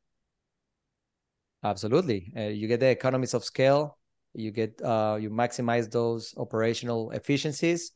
Absolutely, 1.61 2.31
uh, 2.37 2.43
you 2.43 2.69
get 2.69 2.79
the 2.79 2.87
economies 2.89 3.33
of 3.33 3.43
scale. 3.43 3.97
You 4.33 4.51
get 4.51 4.81
uh, 4.81 5.17
you 5.19 5.29
maximize 5.29 5.91
those 5.91 6.33
operational 6.37 7.11
efficiencies, 7.11 7.91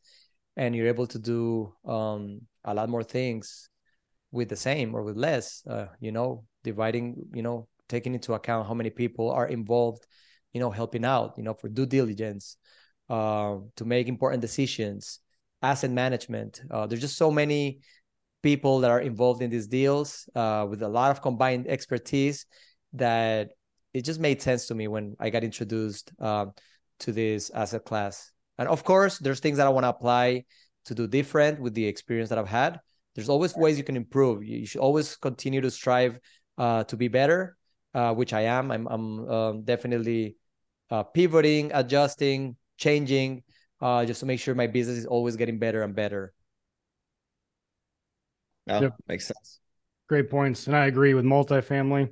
and 0.56 0.74
you're 0.74 0.88
able 0.88 1.06
to 1.06 1.18
do 1.18 1.72
um, 1.84 2.40
a 2.64 2.74
lot 2.74 2.88
more 2.88 3.02
things 3.02 3.68
with 4.32 4.48
the 4.48 4.56
same 4.56 4.94
or 4.94 5.02
with 5.02 5.16
less. 5.16 5.62
Uh, 5.66 5.86
you 6.00 6.12
know, 6.12 6.44
dividing. 6.64 7.16
You 7.34 7.42
know, 7.42 7.68
taking 7.88 8.14
into 8.14 8.34
account 8.34 8.66
how 8.66 8.74
many 8.74 8.90
people 8.90 9.30
are 9.30 9.46
involved. 9.46 10.06
You 10.52 10.60
know, 10.60 10.70
helping 10.70 11.04
out. 11.04 11.34
You 11.36 11.44
know, 11.44 11.54
for 11.54 11.68
due 11.68 11.86
diligence 11.86 12.56
uh, 13.08 13.56
to 13.76 13.84
make 13.84 14.08
important 14.08 14.40
decisions, 14.40 15.20
asset 15.62 15.90
management. 15.90 16.62
Uh, 16.70 16.86
there's 16.86 17.00
just 17.00 17.16
so 17.16 17.30
many 17.30 17.80
people 18.42 18.80
that 18.80 18.90
are 18.90 19.00
involved 19.00 19.42
in 19.42 19.50
these 19.50 19.66
deals 19.66 20.28
uh, 20.34 20.66
with 20.68 20.82
a 20.82 20.88
lot 20.88 21.10
of 21.10 21.22
combined 21.22 21.66
expertise 21.66 22.46
that 22.92 23.50
it 23.92 24.04
just 24.04 24.20
made 24.20 24.40
sense 24.42 24.66
to 24.66 24.74
me 24.74 24.88
when 24.88 25.16
I 25.18 25.30
got 25.30 25.44
introduced 25.44 26.12
uh, 26.20 26.46
to 27.00 27.12
this 27.12 27.50
asset 27.50 27.84
class. 27.84 28.30
And 28.58 28.68
of 28.68 28.84
course, 28.84 29.18
there's 29.18 29.40
things 29.40 29.58
that 29.58 29.66
I 29.66 29.70
want 29.70 29.84
to 29.84 29.90
apply 29.90 30.44
to 30.86 30.94
do 30.94 31.06
different 31.06 31.60
with 31.60 31.74
the 31.74 31.86
experience 31.86 32.30
that 32.30 32.38
I've 32.38 32.48
had. 32.48 32.80
There's 33.14 33.28
always 33.28 33.56
ways 33.56 33.78
you 33.78 33.84
can 33.84 33.96
improve. 33.96 34.44
You 34.44 34.66
should 34.66 34.80
always 34.80 35.16
continue 35.16 35.60
to 35.60 35.70
strive 35.70 36.18
uh, 36.58 36.84
to 36.84 36.96
be 36.96 37.08
better, 37.08 37.56
uh, 37.94 38.14
which 38.14 38.32
I 38.32 38.42
am. 38.42 38.70
I'm, 38.70 38.86
I'm 38.86 39.30
um, 39.30 39.62
definitely 39.64 40.36
pivoting, 41.14 41.70
adjusting, 41.74 42.56
changing 42.76 43.42
uh, 43.80 44.04
just 44.04 44.20
to 44.20 44.26
make 44.26 44.40
sure 44.40 44.54
my 44.54 44.66
business 44.66 44.98
is 44.98 45.06
always 45.06 45.36
getting 45.36 45.58
better 45.58 45.82
and 45.82 45.94
better. 45.94 46.32
Oh, 48.68 48.80
yep. 48.80 48.94
makes 49.06 49.26
sense. 49.26 49.60
great 50.08 50.30
points. 50.30 50.66
And 50.66 50.76
I 50.76 50.86
agree 50.86 51.14
with 51.14 51.24
multifamily. 51.24 52.10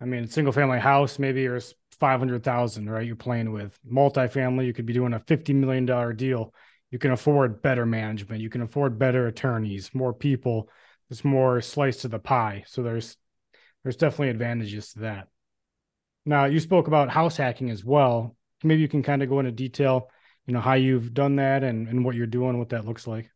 I 0.00 0.04
mean, 0.04 0.26
single 0.28 0.52
family 0.52 0.78
house, 0.78 1.18
maybe 1.18 1.46
there's 1.46 1.74
500,000, 2.00 2.88
right? 2.88 3.06
You're 3.06 3.16
playing 3.16 3.52
with 3.52 3.78
multifamily. 3.90 4.66
You 4.66 4.72
could 4.72 4.86
be 4.86 4.92
doing 4.92 5.14
a 5.14 5.20
$50 5.20 5.54
million 5.54 6.16
deal. 6.16 6.54
You 6.90 6.98
can 6.98 7.10
afford 7.10 7.62
better 7.62 7.84
management. 7.84 8.40
You 8.40 8.50
can 8.50 8.62
afford 8.62 8.98
better 8.98 9.26
attorneys, 9.26 9.94
more 9.94 10.12
people. 10.12 10.68
There's 11.08 11.24
more 11.24 11.60
slice 11.60 11.98
to 11.98 12.08
the 12.08 12.18
pie. 12.18 12.64
So 12.66 12.82
there's, 12.82 13.16
there's 13.82 13.96
definitely 13.96 14.30
advantages 14.30 14.92
to 14.92 15.00
that. 15.00 15.28
Now 16.24 16.44
you 16.44 16.60
spoke 16.60 16.88
about 16.88 17.10
house 17.10 17.36
hacking 17.36 17.70
as 17.70 17.84
well. 17.84 18.36
Maybe 18.62 18.80
you 18.80 18.88
can 18.88 19.02
kind 19.02 19.22
of 19.22 19.28
go 19.28 19.38
into 19.38 19.52
detail, 19.52 20.10
you 20.46 20.54
know, 20.54 20.60
how 20.60 20.74
you've 20.74 21.14
done 21.14 21.36
that 21.36 21.62
and, 21.62 21.88
and 21.88 22.04
what 22.04 22.14
you're 22.14 22.26
doing, 22.26 22.58
what 22.58 22.70
that 22.70 22.84
looks 22.84 23.06
like. 23.06 23.30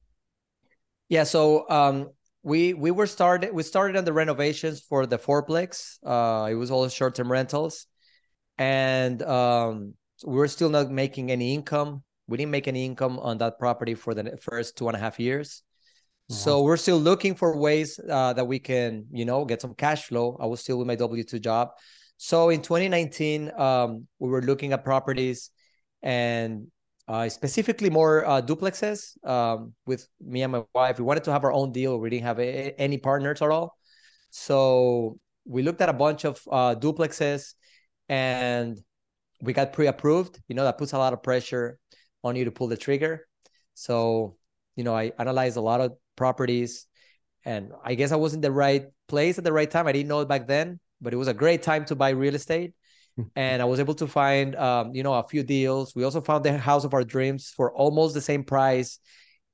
Yeah. 1.09 1.25
So 1.25 1.69
um, 1.69 2.11
we 2.42 2.75
we 2.75 2.90
were 2.90 3.07
started 3.07 3.52
we 3.52 3.62
started 3.62 3.97
on 3.97 4.04
the 4.04 4.12
renovations 4.12 4.81
for 4.81 5.07
the 5.07 5.19
fourplex. 5.19 5.99
Uh, 6.04 6.50
it 6.50 6.54
was 6.54 6.71
all 6.71 6.88
short 6.88 7.14
term 7.14 7.31
rentals, 7.31 7.87
and 8.59 9.23
um, 9.23 9.95
we 10.25 10.35
were 10.35 10.49
still 10.49 10.69
not 10.69 10.91
making 10.91 11.31
any 11.31 11.55
income. 11.55 12.03
We 12.27 12.37
didn't 12.37 12.53
make 12.53 12.69
any 12.69 12.85
income 12.85 13.19
on 13.19 13.39
that 13.39 13.59
property 13.59 13.95
for 13.95 14.15
the 14.15 14.39
first 14.41 14.77
two 14.77 14.89
and 14.89 14.97
a 14.97 15.01
half 15.01 15.19
years. 15.19 15.63
So 16.29 16.63
we're 16.63 16.79
still 16.79 16.99
looking 16.99 17.35
for 17.35 17.59
ways 17.59 18.01
uh, 18.09 18.33
that 18.33 18.47
we 18.47 18.59
can, 18.59 19.05
you 19.13 19.27
know, 19.27 19.45
get 19.45 19.61
some 19.61 19.75
cash 19.75 20.07
flow. 20.07 20.39
I 20.41 20.47
was 20.47 20.61
still 20.61 20.79
with 20.79 20.87
my 20.87 20.95
W 20.95 21.23
two 21.25 21.39
job. 21.39 21.73
So 22.17 22.49
in 22.49 22.63
2019, 22.63 23.53
um, 23.59 24.07
we 24.19 24.31
were 24.31 24.41
looking 24.41 24.73
at 24.73 24.83
properties, 24.83 25.51
and 26.03 26.69
uh, 27.09 27.29
specifically 27.29 27.91
more 27.91 28.25
uh, 28.25 28.41
duplexes 28.41 29.13
um, 29.29 29.75
with 29.85 30.09
me 30.25 30.43
and 30.43 30.53
my 30.53 30.63
wife. 30.75 30.99
We 30.99 31.05
wanted 31.05 31.25
to 31.25 31.33
have 31.33 31.45
our 31.45 31.53
own 31.53 31.73
deal. 31.73 31.99
We 31.99 32.11
didn't 32.11 32.25
have 32.25 32.39
a, 32.39 32.81
any 32.81 32.97
partners 32.97 33.43
at 33.43 33.51
all. 33.51 33.77
So 34.31 35.19
we 35.45 35.63
looked 35.63 35.81
at 35.81 35.89
a 35.89 35.93
bunch 35.93 36.25
of 36.25 36.41
uh, 36.51 36.75
duplexes 36.77 37.55
and 38.09 38.79
we 39.41 39.53
got 39.53 39.73
pre-approved. 39.73 40.41
You 40.49 40.55
know, 40.55 40.65
that 40.65 40.79
puts 40.79 40.93
a 40.93 40.99
lot 40.99 41.13
of 41.13 41.23
pressure 41.23 41.79
on 42.23 42.37
you 42.37 42.45
to 42.45 42.53
pull 42.53 42.69
the 42.69 42.77
trigger. 42.77 43.27
So, 43.75 44.37
you 44.77 44.85
know, 44.85 44.95
I 44.95 45.13
analyzed 45.19 45.57
a 45.57 45.61
lot 45.61 45.81
of 45.81 45.93
properties 46.17 46.87
and 47.45 47.73
I 47.85 47.95
guess 47.95 48.13
I 48.13 48.17
was 48.17 48.35
in 48.35 48.41
the 48.41 48.53
right 48.53 48.87
place 49.09 49.39
at 49.39 49.45
the 49.45 49.53
right 49.53 49.71
time. 49.71 49.87
I 49.87 49.93
didn't 49.93 50.09
know 50.09 50.21
it 50.21 50.29
back 50.29 50.47
then, 50.47 50.79
but 51.01 51.13
it 51.13 51.17
was 51.17 51.29
a 51.29 51.35
great 51.35 51.63
time 51.63 51.85
to 51.87 51.97
buy 51.97 52.11
real 52.11 52.35
estate 52.35 52.75
and 53.37 53.61
I 53.61 53.65
was 53.67 53.81
able 53.81 53.95
to 53.95 54.07
find, 54.07 54.57
um, 54.57 54.95
you 54.95 55.03
know, 55.03 55.15
a 55.15 55.23
few 55.23 55.43
deals. 55.43 55.95
We 55.95 56.05
also 56.05 56.21
found 56.21 56.45
the 56.45 56.57
house 56.57 56.85
of 56.85 56.95
our 56.95 57.05
dreams 57.05 57.53
for 57.55 57.73
almost 57.73 58.15
the 58.15 58.21
same 58.21 58.45
price, 58.45 58.99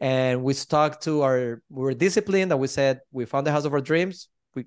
and 0.00 0.42
we 0.42 0.54
stuck 0.54 1.00
to 1.02 1.22
our. 1.22 1.62
We 1.68 1.82
were 1.82 1.94
disciplined, 1.94 2.52
and 2.52 2.60
we 2.60 2.68
said 2.68 3.00
we 3.10 3.24
found 3.24 3.46
the 3.46 3.52
house 3.52 3.64
of 3.64 3.72
our 3.72 3.80
dreams. 3.80 4.28
We 4.54 4.66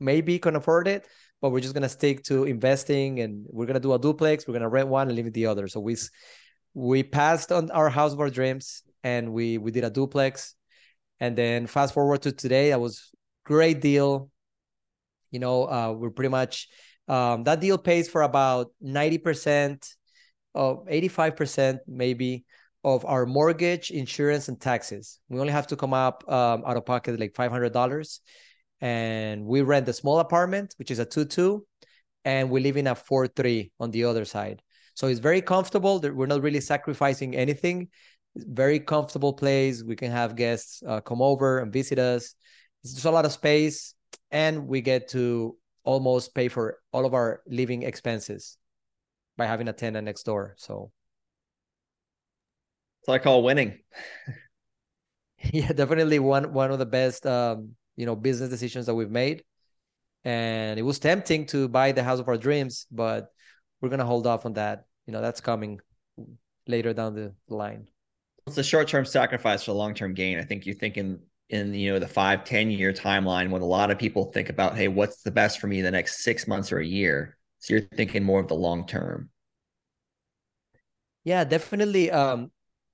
maybe 0.00 0.38
can 0.38 0.56
afford 0.56 0.88
it, 0.88 1.06
but 1.40 1.50
we're 1.50 1.60
just 1.60 1.74
gonna 1.74 1.88
stick 1.88 2.22
to 2.24 2.44
investing, 2.44 3.20
and 3.20 3.46
we're 3.48 3.66
gonna 3.66 3.80
do 3.80 3.92
a 3.92 3.98
duplex. 3.98 4.46
We're 4.46 4.54
gonna 4.54 4.68
rent 4.68 4.88
one 4.88 5.08
and 5.08 5.16
leave 5.16 5.32
the 5.32 5.46
other. 5.46 5.68
So 5.68 5.80
we 5.80 5.96
we 6.74 7.02
passed 7.02 7.52
on 7.52 7.70
our 7.70 7.88
house 7.88 8.12
of 8.12 8.20
our 8.20 8.30
dreams, 8.30 8.82
and 9.02 9.32
we 9.32 9.58
we 9.58 9.70
did 9.70 9.84
a 9.84 9.90
duplex, 9.90 10.54
and 11.20 11.36
then 11.36 11.66
fast 11.66 11.94
forward 11.94 12.22
to 12.22 12.32
today, 12.32 12.70
that 12.70 12.80
was 12.80 13.10
great 13.44 13.80
deal. 13.80 14.30
You 15.30 15.40
know, 15.40 15.64
uh, 15.68 15.92
we're 15.92 16.10
pretty 16.10 16.30
much 16.30 16.68
um, 17.08 17.44
that 17.44 17.60
deal 17.60 17.78
pays 17.78 18.08
for 18.08 18.22
about 18.22 18.72
90% 18.82 19.88
of 20.54 20.86
85% 20.88 21.78
maybe 21.86 22.44
of 22.82 23.04
our 23.04 23.26
mortgage, 23.26 23.90
insurance, 23.90 24.48
and 24.48 24.60
taxes. 24.60 25.18
We 25.28 25.40
only 25.40 25.52
have 25.52 25.66
to 25.68 25.76
come 25.76 25.92
up 25.92 26.24
um, 26.28 26.62
out 26.66 26.76
of 26.76 26.86
pocket 26.86 27.18
like 27.18 27.34
$500. 27.34 28.20
And 28.80 29.46
we 29.46 29.62
rent 29.62 29.88
a 29.88 29.92
small 29.92 30.18
apartment, 30.18 30.74
which 30.78 30.90
is 30.90 30.98
a 30.98 31.04
2 31.04 31.24
2, 31.24 31.66
and 32.24 32.50
we 32.50 32.60
live 32.60 32.76
in 32.76 32.86
a 32.86 32.94
4 32.94 33.26
3 33.28 33.72
on 33.80 33.90
the 33.90 34.04
other 34.04 34.24
side. 34.24 34.62
So 34.94 35.08
it's 35.08 35.20
very 35.20 35.42
comfortable. 35.42 36.00
We're 36.00 36.26
not 36.26 36.42
really 36.42 36.60
sacrificing 36.60 37.36
anything. 37.36 37.88
Very 38.34 38.80
comfortable 38.80 39.32
place. 39.32 39.82
We 39.82 39.96
can 39.96 40.10
have 40.10 40.36
guests 40.36 40.82
uh, 40.86 41.00
come 41.00 41.22
over 41.22 41.58
and 41.58 41.72
visit 41.72 41.98
us. 41.98 42.34
There's 42.82 43.04
a 43.04 43.10
lot 43.10 43.24
of 43.24 43.32
space, 43.32 43.94
and 44.30 44.66
we 44.66 44.80
get 44.80 45.08
to 45.08 45.56
almost 45.84 46.34
pay 46.34 46.48
for 46.48 46.78
all 46.92 47.06
of 47.06 47.14
our 47.14 47.42
living 47.46 47.82
expenses 47.82 48.58
by 49.36 49.46
having 49.46 49.68
a 49.68 49.72
tenant 49.72 50.04
next 50.04 50.24
door. 50.24 50.54
So 50.58 50.90
it's 53.00 53.08
I 53.08 53.18
call 53.18 53.42
winning. 53.42 53.78
yeah, 55.52 55.72
definitely 55.72 56.18
one 56.18 56.52
one 56.52 56.70
of 56.70 56.78
the 56.78 56.86
best 56.86 57.26
um, 57.26 57.76
you 57.96 58.06
know, 58.06 58.16
business 58.16 58.50
decisions 58.50 58.86
that 58.86 58.94
we've 58.94 59.10
made. 59.10 59.44
And 60.24 60.78
it 60.78 60.82
was 60.82 60.98
tempting 60.98 61.46
to 61.46 61.68
buy 61.68 61.92
the 61.92 62.02
house 62.02 62.18
of 62.18 62.28
our 62.28 62.36
dreams, 62.36 62.86
but 62.90 63.30
we're 63.80 63.88
gonna 63.88 64.04
hold 64.04 64.26
off 64.26 64.46
on 64.46 64.54
that. 64.54 64.86
You 65.06 65.12
know, 65.12 65.20
that's 65.20 65.40
coming 65.40 65.80
later 66.66 66.92
down 66.92 67.14
the 67.14 67.34
line. 67.48 67.88
It's 68.46 68.58
a 68.58 68.64
short 68.64 68.88
term 68.88 69.04
sacrifice 69.04 69.64
for 69.64 69.72
long 69.72 69.94
term 69.94 70.14
gain. 70.14 70.38
I 70.38 70.42
think 70.42 70.66
you're 70.66 70.74
thinking 70.74 71.20
in 71.48 71.72
you 71.74 71.92
know 71.92 71.98
the 71.98 72.08
five 72.08 72.44
ten 72.44 72.70
year 72.70 72.92
timeline 72.92 73.50
when 73.50 73.62
a 73.62 73.66
lot 73.66 73.90
of 73.90 73.98
people 73.98 74.32
think 74.32 74.48
about 74.48 74.76
hey 74.76 74.88
what's 74.88 75.22
the 75.22 75.30
best 75.30 75.60
for 75.60 75.66
me 75.66 75.80
the 75.80 75.90
next 75.90 76.24
six 76.24 76.46
months 76.46 76.72
or 76.72 76.78
a 76.78 76.86
year 76.86 77.36
so 77.60 77.74
you're 77.74 77.82
thinking 77.94 78.24
more 78.24 78.40
of 78.40 78.48
the 78.48 78.54
long 78.54 78.86
term 78.86 79.30
yeah 81.24 81.44
definitely 81.44 82.10
um 82.10 82.50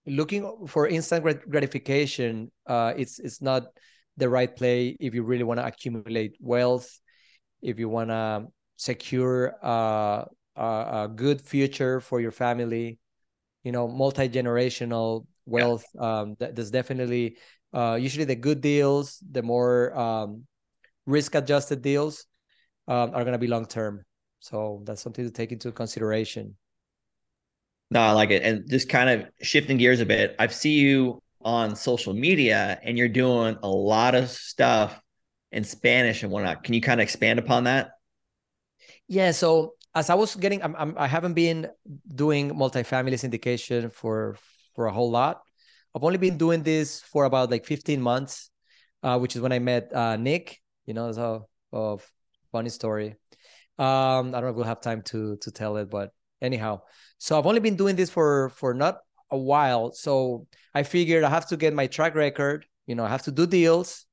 looking 0.07 0.67
for 0.67 0.87
instant 0.87 1.25
gratification 1.49 2.51
uh 2.67 2.93
it's 2.97 3.19
it's 3.19 3.41
not 3.41 3.65
the 4.17 4.29
right 4.29 4.55
play 4.55 4.97
if 5.01 5.15
you 5.15 5.23
really 5.23 5.45
want 5.45 5.59
to 5.59 5.67
accumulate 5.67 6.37
wealth 6.41 7.01
if 7.63 7.79
you 7.79 7.89
want 7.89 8.11
to 8.11 8.45
secure 8.77 9.55
uh, 9.63 10.25
a, 10.57 11.05
a 11.05 11.11
good 11.15 11.41
future 11.41 12.01
for 12.01 12.21
your 12.21 12.33
family 12.33 12.99
you 13.65 13.73
know 13.73 13.89
multi-generational 13.89 15.25
wealth 15.47 15.85
yeah. 15.95 16.21
um 16.21 16.37
that, 16.39 16.55
that's 16.55 16.71
definitely 16.71 17.37
uh, 17.73 17.99
usually 18.01 18.25
the 18.25 18.35
good 18.35 18.61
deals, 18.61 19.19
the 19.31 19.43
more 19.43 19.97
um, 19.99 20.45
risk 21.07 21.35
adjusted 21.35 21.83
deals 21.83 22.27
um, 22.87 23.11
are 23.15 23.25
going 23.25 23.33
to 23.33 23.39
be 23.39 23.47
long 23.47 23.67
term. 23.67 24.05
So 24.41 24.83
that's 24.85 25.01
something 25.01 25.25
to 25.25 25.31
take 25.31 25.53
into 25.53 25.73
consideration. 25.73 26.57
No, 27.91 28.01
I 28.01 28.13
like 28.13 28.31
it. 28.31 28.43
And 28.43 28.69
just 28.69 28.89
kind 28.89 29.09
of 29.09 29.29
shifting 29.41 29.77
gears 29.77 30.01
a 30.01 30.07
bit, 30.07 30.35
I 30.39 30.47
see 30.49 30.73
you 30.73 31.23
on 31.45 31.77
social 31.77 32.15
media 32.15 32.79
and 32.83 32.97
you're 32.97 33.09
doing 33.09 33.57
a 33.63 33.69
lot 33.69 34.15
of 34.15 34.29
stuff 34.29 35.01
in 35.51 35.65
Spanish 35.65 36.23
and 36.23 36.33
whatnot. 36.33 36.65
Can 36.65 36.75
you 36.75 36.81
kind 36.81 37.01
of 37.01 37.05
expand 37.05 37.39
upon 37.39 37.65
that? 37.65 37.93
Yeah. 39.09 39.33
So 39.33 39.75
as 39.95 40.11
I 40.11 40.15
was 40.15 40.35
getting, 40.35 40.63
I'm, 40.63 40.75
I'm 40.77 40.95
I 40.97 41.07
haven't 41.07 41.35
been 41.35 41.69
doing 42.15 42.51
multifamily 42.51 43.15
syndication 43.15 43.93
for 43.93 44.37
for 44.75 44.87
a 44.87 44.93
whole 44.93 45.11
lot. 45.11 45.43
I've 45.95 46.05
only 46.05 46.19
been 46.19 46.39
doing 46.39 46.63
this 46.63 47.03
for 47.03 47.25
about 47.25 47.51
like 47.51 47.67
15 47.67 48.01
months, 48.01 48.51
uh, 49.03 49.19
which 49.19 49.37
is 49.37 49.43
when 49.43 49.53
I 49.53 49.59
met 49.59 49.93
uh, 49.95 50.17
Nick. 50.17 50.61
You 50.87 50.95
know, 50.95 51.13
so 51.13 51.49
of 51.73 52.11
funny 52.51 52.71
story. 52.71 53.17
Um, 53.79 54.35
I 54.35 54.41
don't 54.41 54.43
know 54.43 54.49
if 54.49 54.57
we'll 54.57 54.65
have 54.65 54.81
time 54.81 55.03
to 55.13 55.37
to 55.37 55.51
tell 55.51 55.77
it, 55.77 55.91
but 55.91 56.11
anyhow, 56.41 56.83
so 57.19 57.39
I've 57.39 57.47
only 57.47 57.61
been 57.61 57.77
doing 57.77 57.97
this 57.97 58.11
for 58.11 58.51
for 58.51 58.75
not 58.75 59.01
a 59.33 59.39
while. 59.39 59.93
So 59.93 60.47
I 60.75 60.85
figured 60.85 61.25
I 61.25 61.31
have 61.31 61.49
to 61.49 61.57
get 61.57 61.75
my 61.75 61.89
track 61.89 62.15
record. 62.15 62.67
You 62.87 62.95
know, 62.95 63.05
I 63.05 63.09
have 63.09 63.23
to 63.23 63.33
do 63.33 63.47
deals, 63.47 64.07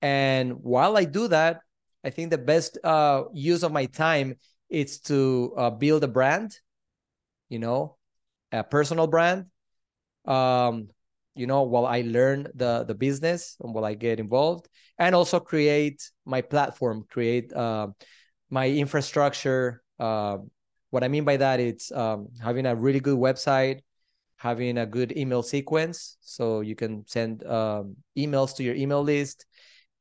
and 0.00 0.52
while 0.62 0.96
I 0.96 1.04
do 1.04 1.28
that, 1.28 1.60
I 2.04 2.10
think 2.10 2.30
the 2.30 2.38
best 2.38 2.78
uh, 2.84 3.24
use 3.32 3.62
of 3.62 3.72
my 3.72 3.86
time 3.86 4.36
is 4.70 5.00
to 5.00 5.54
uh, 5.56 5.70
build 5.70 6.04
a 6.04 6.08
brand. 6.08 6.58
You 7.48 7.58
know, 7.58 7.96
a 8.52 8.64
personal 8.64 9.06
brand 9.06 9.46
um, 10.24 10.88
you 11.34 11.46
know 11.46 11.62
while 11.62 11.86
i 11.86 12.02
learn 12.02 12.46
the 12.54 12.84
the 12.84 12.94
business 12.94 13.56
and 13.60 13.74
while 13.74 13.84
i 13.84 13.94
get 13.94 14.20
involved 14.20 14.68
and 14.98 15.14
also 15.14 15.40
create 15.40 16.10
my 16.24 16.40
platform 16.40 17.04
create 17.10 17.52
uh, 17.52 17.88
my 18.50 18.68
infrastructure 18.68 19.82
uh, 19.98 20.38
what 20.90 21.04
i 21.04 21.08
mean 21.08 21.24
by 21.24 21.36
that 21.36 21.60
it's 21.60 21.90
um, 21.92 22.28
having 22.42 22.66
a 22.66 22.74
really 22.74 23.00
good 23.00 23.18
website 23.18 23.80
having 24.44 24.76
a 24.76 24.84
good 24.84 25.16
email 25.16 25.42
sequence. 25.42 26.18
So 26.20 26.60
you 26.60 26.76
can 26.76 27.06
send 27.08 27.46
um, 27.46 27.96
emails 28.12 28.54
to 28.56 28.62
your 28.62 28.74
email 28.74 29.02
list 29.02 29.46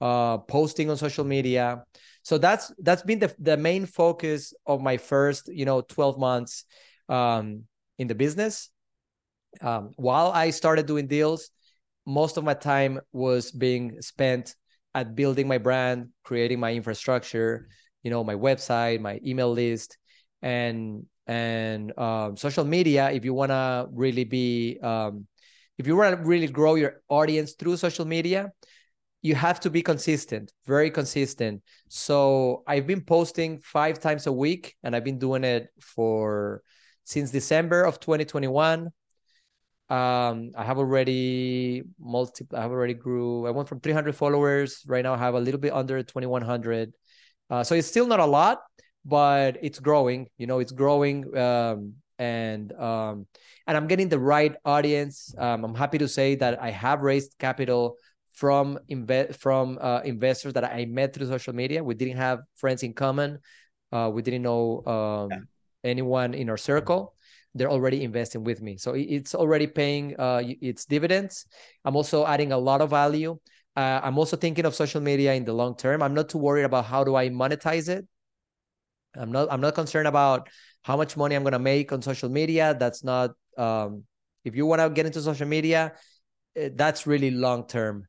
uh, 0.02 0.38
posting 0.40 0.90
on 0.90 0.98
social 0.98 1.24
media. 1.24 1.86
So 2.24 2.38
that's 2.38 2.74
that's 2.80 3.04
been 3.04 3.20
the, 3.20 3.34
the 3.40 3.56
main 3.56 3.86
focus 3.86 4.54
of 4.68 4.82
my 4.82 4.98
first 4.98 5.48
you 5.48 5.64
know 5.64 5.80
12 5.80 6.20
months 6.20 6.66
um, 7.08 7.64
in 7.98 8.08
the 8.08 8.16
business. 8.16 8.70
Um, 9.62 9.92
while 9.96 10.32
I 10.36 10.50
started 10.50 10.88
doing 10.88 11.08
deals, 11.08 11.50
most 12.06 12.36
of 12.36 12.44
my 12.44 12.54
time 12.54 13.00
was 13.14 13.50
being 13.50 14.02
spent 14.02 14.56
at 14.94 15.16
building 15.16 15.48
my 15.48 15.58
brand, 15.58 16.10
creating 16.24 16.60
my 16.60 16.74
infrastructure, 16.74 17.70
you 18.04 18.12
know, 18.12 18.26
my 18.26 18.36
website, 18.36 19.00
my 19.00 19.22
email 19.26 19.52
list, 19.52 19.98
and 20.42 21.06
and 21.28 21.98
um, 21.98 22.38
social 22.38 22.66
media. 22.66 23.12
If 23.12 23.26
you 23.26 23.34
want 23.34 23.52
to 23.52 23.88
really 23.92 24.24
be, 24.24 24.80
um, 24.82 25.28
if 25.78 25.88
you 25.88 25.96
want 25.96 26.18
to 26.18 26.24
really 26.24 26.48
grow 26.48 26.76
your 26.76 27.02
audience 27.10 27.54
through 27.54 27.78
social 27.78 28.06
media, 28.06 28.52
you 29.22 29.36
have 29.36 29.60
to 29.62 29.70
be 29.70 29.82
consistent, 29.82 30.52
very 30.66 30.92
consistent. 30.92 31.62
So 31.88 32.64
I've 32.68 32.86
been 32.86 33.02
posting 33.02 33.60
five 33.62 34.00
times 34.00 34.28
a 34.28 34.34
week, 34.34 34.76
and 34.84 34.96
I've 34.96 35.06
been 35.06 35.18
doing 35.18 35.46
it 35.46 35.70
for 35.80 36.62
since 37.06 37.32
December 37.32 37.84
of 37.84 38.00
2021. 38.00 38.90
Um, 39.90 40.52
I 40.58 40.64
have 40.64 40.78
already 40.78 41.84
multi. 42.00 42.46
I 42.54 42.62
have 42.62 42.72
already 42.72 42.94
grew. 42.94 43.48
I 43.48 43.52
went 43.52 43.70
from 43.70 43.80
300 43.80 44.16
followers. 44.16 44.84
Right 44.88 45.04
now, 45.04 45.14
I 45.14 45.18
have 45.18 45.36
a 45.36 45.40
little 45.40 45.60
bit 45.60 45.72
under 45.74 46.02
2,100. 46.04 46.94
Uh, 47.50 47.64
so 47.64 47.76
it's 47.76 47.88
still 47.88 48.08
not 48.08 48.20
a 48.20 48.26
lot, 48.26 48.60
but 49.06 49.58
it's 49.62 49.80
growing. 49.80 50.28
You 50.38 50.48
know, 50.48 50.60
it's 50.60 50.72
growing. 50.72 51.36
Um, 51.38 51.96
and 52.20 52.72
um, 52.74 53.26
and 53.68 53.78
I'm 53.78 53.88
getting 53.88 54.10
the 54.10 54.20
right 54.20 54.56
audience. 54.66 55.34
Um, 55.38 55.64
I'm 55.66 55.76
happy 55.76 55.98
to 55.98 56.08
say 56.08 56.36
that 56.36 56.62
I 56.62 56.72
have 56.72 57.02
raised 57.02 57.36
capital 57.40 57.98
from 58.34 58.80
invest 58.88 59.40
from 59.40 59.78
uh, 59.82 60.02
investors 60.04 60.54
that 60.54 60.64
I 60.64 60.86
met 60.86 61.14
through 61.14 61.28
social 61.28 61.54
media. 61.54 61.84
We 61.84 61.96
didn't 61.96 62.18
have 62.18 62.40
friends 62.56 62.84
in 62.84 62.94
common. 62.94 63.40
Uh, 63.92 64.10
we 64.14 64.22
didn't 64.22 64.42
know 64.42 64.84
um, 64.86 65.30
yeah. 65.32 65.40
anyone 65.84 66.34
in 66.34 66.50
our 66.50 66.58
circle. 66.58 67.14
They're 67.56 67.70
already 67.70 68.04
investing 68.04 68.44
with 68.44 68.62
me, 68.64 68.78
so 68.78 68.94
it's 68.96 69.36
already 69.36 69.68
paying 69.68 70.16
uh, 70.18 70.42
its 70.42 70.86
dividends. 70.86 71.46
I'm 71.86 71.96
also 71.96 72.26
adding 72.26 72.52
a 72.52 72.58
lot 72.58 72.82
of 72.82 72.90
value. 72.90 73.38
Uh, 73.76 74.02
I'm 74.02 74.18
also 74.18 74.38
thinking 74.38 74.66
of 74.66 74.74
social 74.74 75.02
media 75.02 75.34
in 75.36 75.46
the 75.46 75.54
long 75.54 75.76
term. 75.76 76.02
I'm 76.02 76.16
not 76.16 76.30
too 76.30 76.40
worried 76.40 76.64
about 76.64 76.86
how 76.86 77.04
do 77.04 77.16
I 77.16 77.30
monetize 77.30 77.90
it. 77.90 78.08
I'm 79.16 79.32
not. 79.32 79.48
I'm 79.52 79.62
not 79.62 79.76
concerned 79.76 80.08
about 80.08 80.50
how 80.84 80.98
much 80.98 81.16
money 81.16 81.36
I'm 81.36 81.44
gonna 81.44 81.60
make 81.60 81.92
on 81.92 82.02
social 82.02 82.30
media. 82.30 82.76
That's 82.78 83.04
not. 83.04 83.32
Um, 83.58 84.04
if 84.44 84.56
you 84.56 84.66
want 84.66 84.82
to 84.82 84.90
get 84.90 85.06
into 85.06 85.22
social 85.22 85.48
media, 85.48 85.94
eh, 86.56 86.70
that's 86.76 87.08
really 87.08 87.32
long 87.32 87.68
term. 87.68 88.08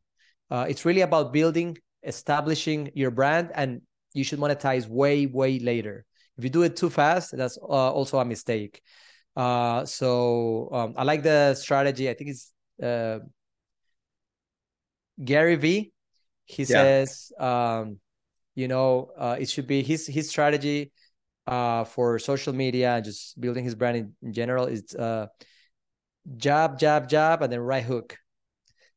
Uh, 0.50 0.66
it's 0.68 0.84
really 0.84 1.02
about 1.02 1.32
building, 1.32 1.76
establishing 2.02 2.90
your 2.94 3.11
brand, 3.11 3.50
and 3.54 3.82
you 4.12 4.25
should 4.25 4.38
monetize 4.38 4.88
way, 4.88 5.26
way 5.26 5.58
later. 5.58 6.04
If 6.37 6.44
you 6.44 6.50
do 6.50 6.62
it 6.62 6.76
too 6.76 6.90
fast, 6.90 7.37
that's 7.37 7.58
uh, 7.58 7.92
also 7.92 8.18
a 8.18 8.25
mistake. 8.25 8.82
Uh, 9.37 9.84
so 9.84 10.68
um, 10.73 10.94
I 10.96 11.04
like 11.04 11.23
the 11.23 11.54
strategy. 11.54 12.08
I 12.08 12.14
think 12.14 12.30
it's 12.30 12.52
uh, 12.82 13.18
Gary 15.23 15.56
V. 15.56 15.92
He 16.44 16.62
yeah. 16.62 16.66
says, 16.66 17.32
um, 17.38 17.99
you 18.54 18.68
know, 18.68 19.11
uh, 19.16 19.37
it 19.38 19.49
should 19.49 19.66
be 19.66 19.82
his 19.82 20.06
his 20.06 20.28
strategy 20.28 20.92
uh, 21.46 21.84
for 21.84 22.18
social 22.18 22.52
media 22.52 22.96
and 22.96 23.04
just 23.04 23.40
building 23.40 23.64
his 23.64 23.75
brand 23.75 23.96
in, 23.96 24.12
in 24.23 24.32
general 24.32 24.66
is 24.66 24.94
uh, 24.94 25.26
jab, 26.37 26.78
jab, 26.78 27.08
jab, 27.08 27.42
and 27.42 27.52
then 27.52 27.61
right 27.61 27.84
hook. 27.84 28.16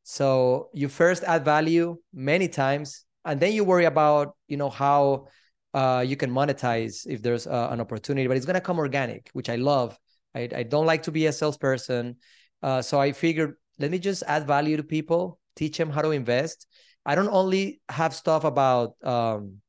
So 0.02 0.70
you 0.72 0.88
first 0.88 1.24
add 1.24 1.44
value 1.44 1.98
many 2.12 2.48
times, 2.48 3.04
and 3.24 3.38
then 3.38 3.52
you 3.52 3.64
worry 3.64 3.84
about 3.84 4.36
you 4.46 4.56
know 4.56 4.70
how 4.70 5.28
uh, 5.74 6.04
you 6.06 6.16
can 6.16 6.30
monetize 6.30 7.06
if 7.06 7.22
there's 7.22 7.46
uh, 7.46 7.68
an 7.70 7.80
opportunity. 7.80 8.26
But 8.26 8.36
it's 8.36 8.46
gonna 8.46 8.60
come 8.60 8.78
organic, 8.78 9.28
which 9.32 9.48
I 9.48 9.56
love. 9.56 9.98
I, 10.34 10.48
I 10.54 10.62
don't 10.62 10.86
like 10.86 11.02
to 11.04 11.12
be 11.12 11.26
a 11.26 11.32
salesperson, 11.32 12.16
uh, 12.62 12.82
so 12.82 13.00
I 13.00 13.12
figured 13.12 13.54
let 13.78 13.90
me 13.90 13.98
just 13.98 14.22
add 14.26 14.46
value 14.46 14.76
to 14.76 14.82
people, 14.82 15.38
teach 15.54 15.76
them 15.78 15.90
how 15.90 16.02
to 16.02 16.10
invest. 16.10 16.66
I 17.08 17.14
don't 17.14 17.30
only 17.30 17.80
have 17.88 18.14
stuff 18.14 18.44
about 18.44 18.92
um, 19.02 19.62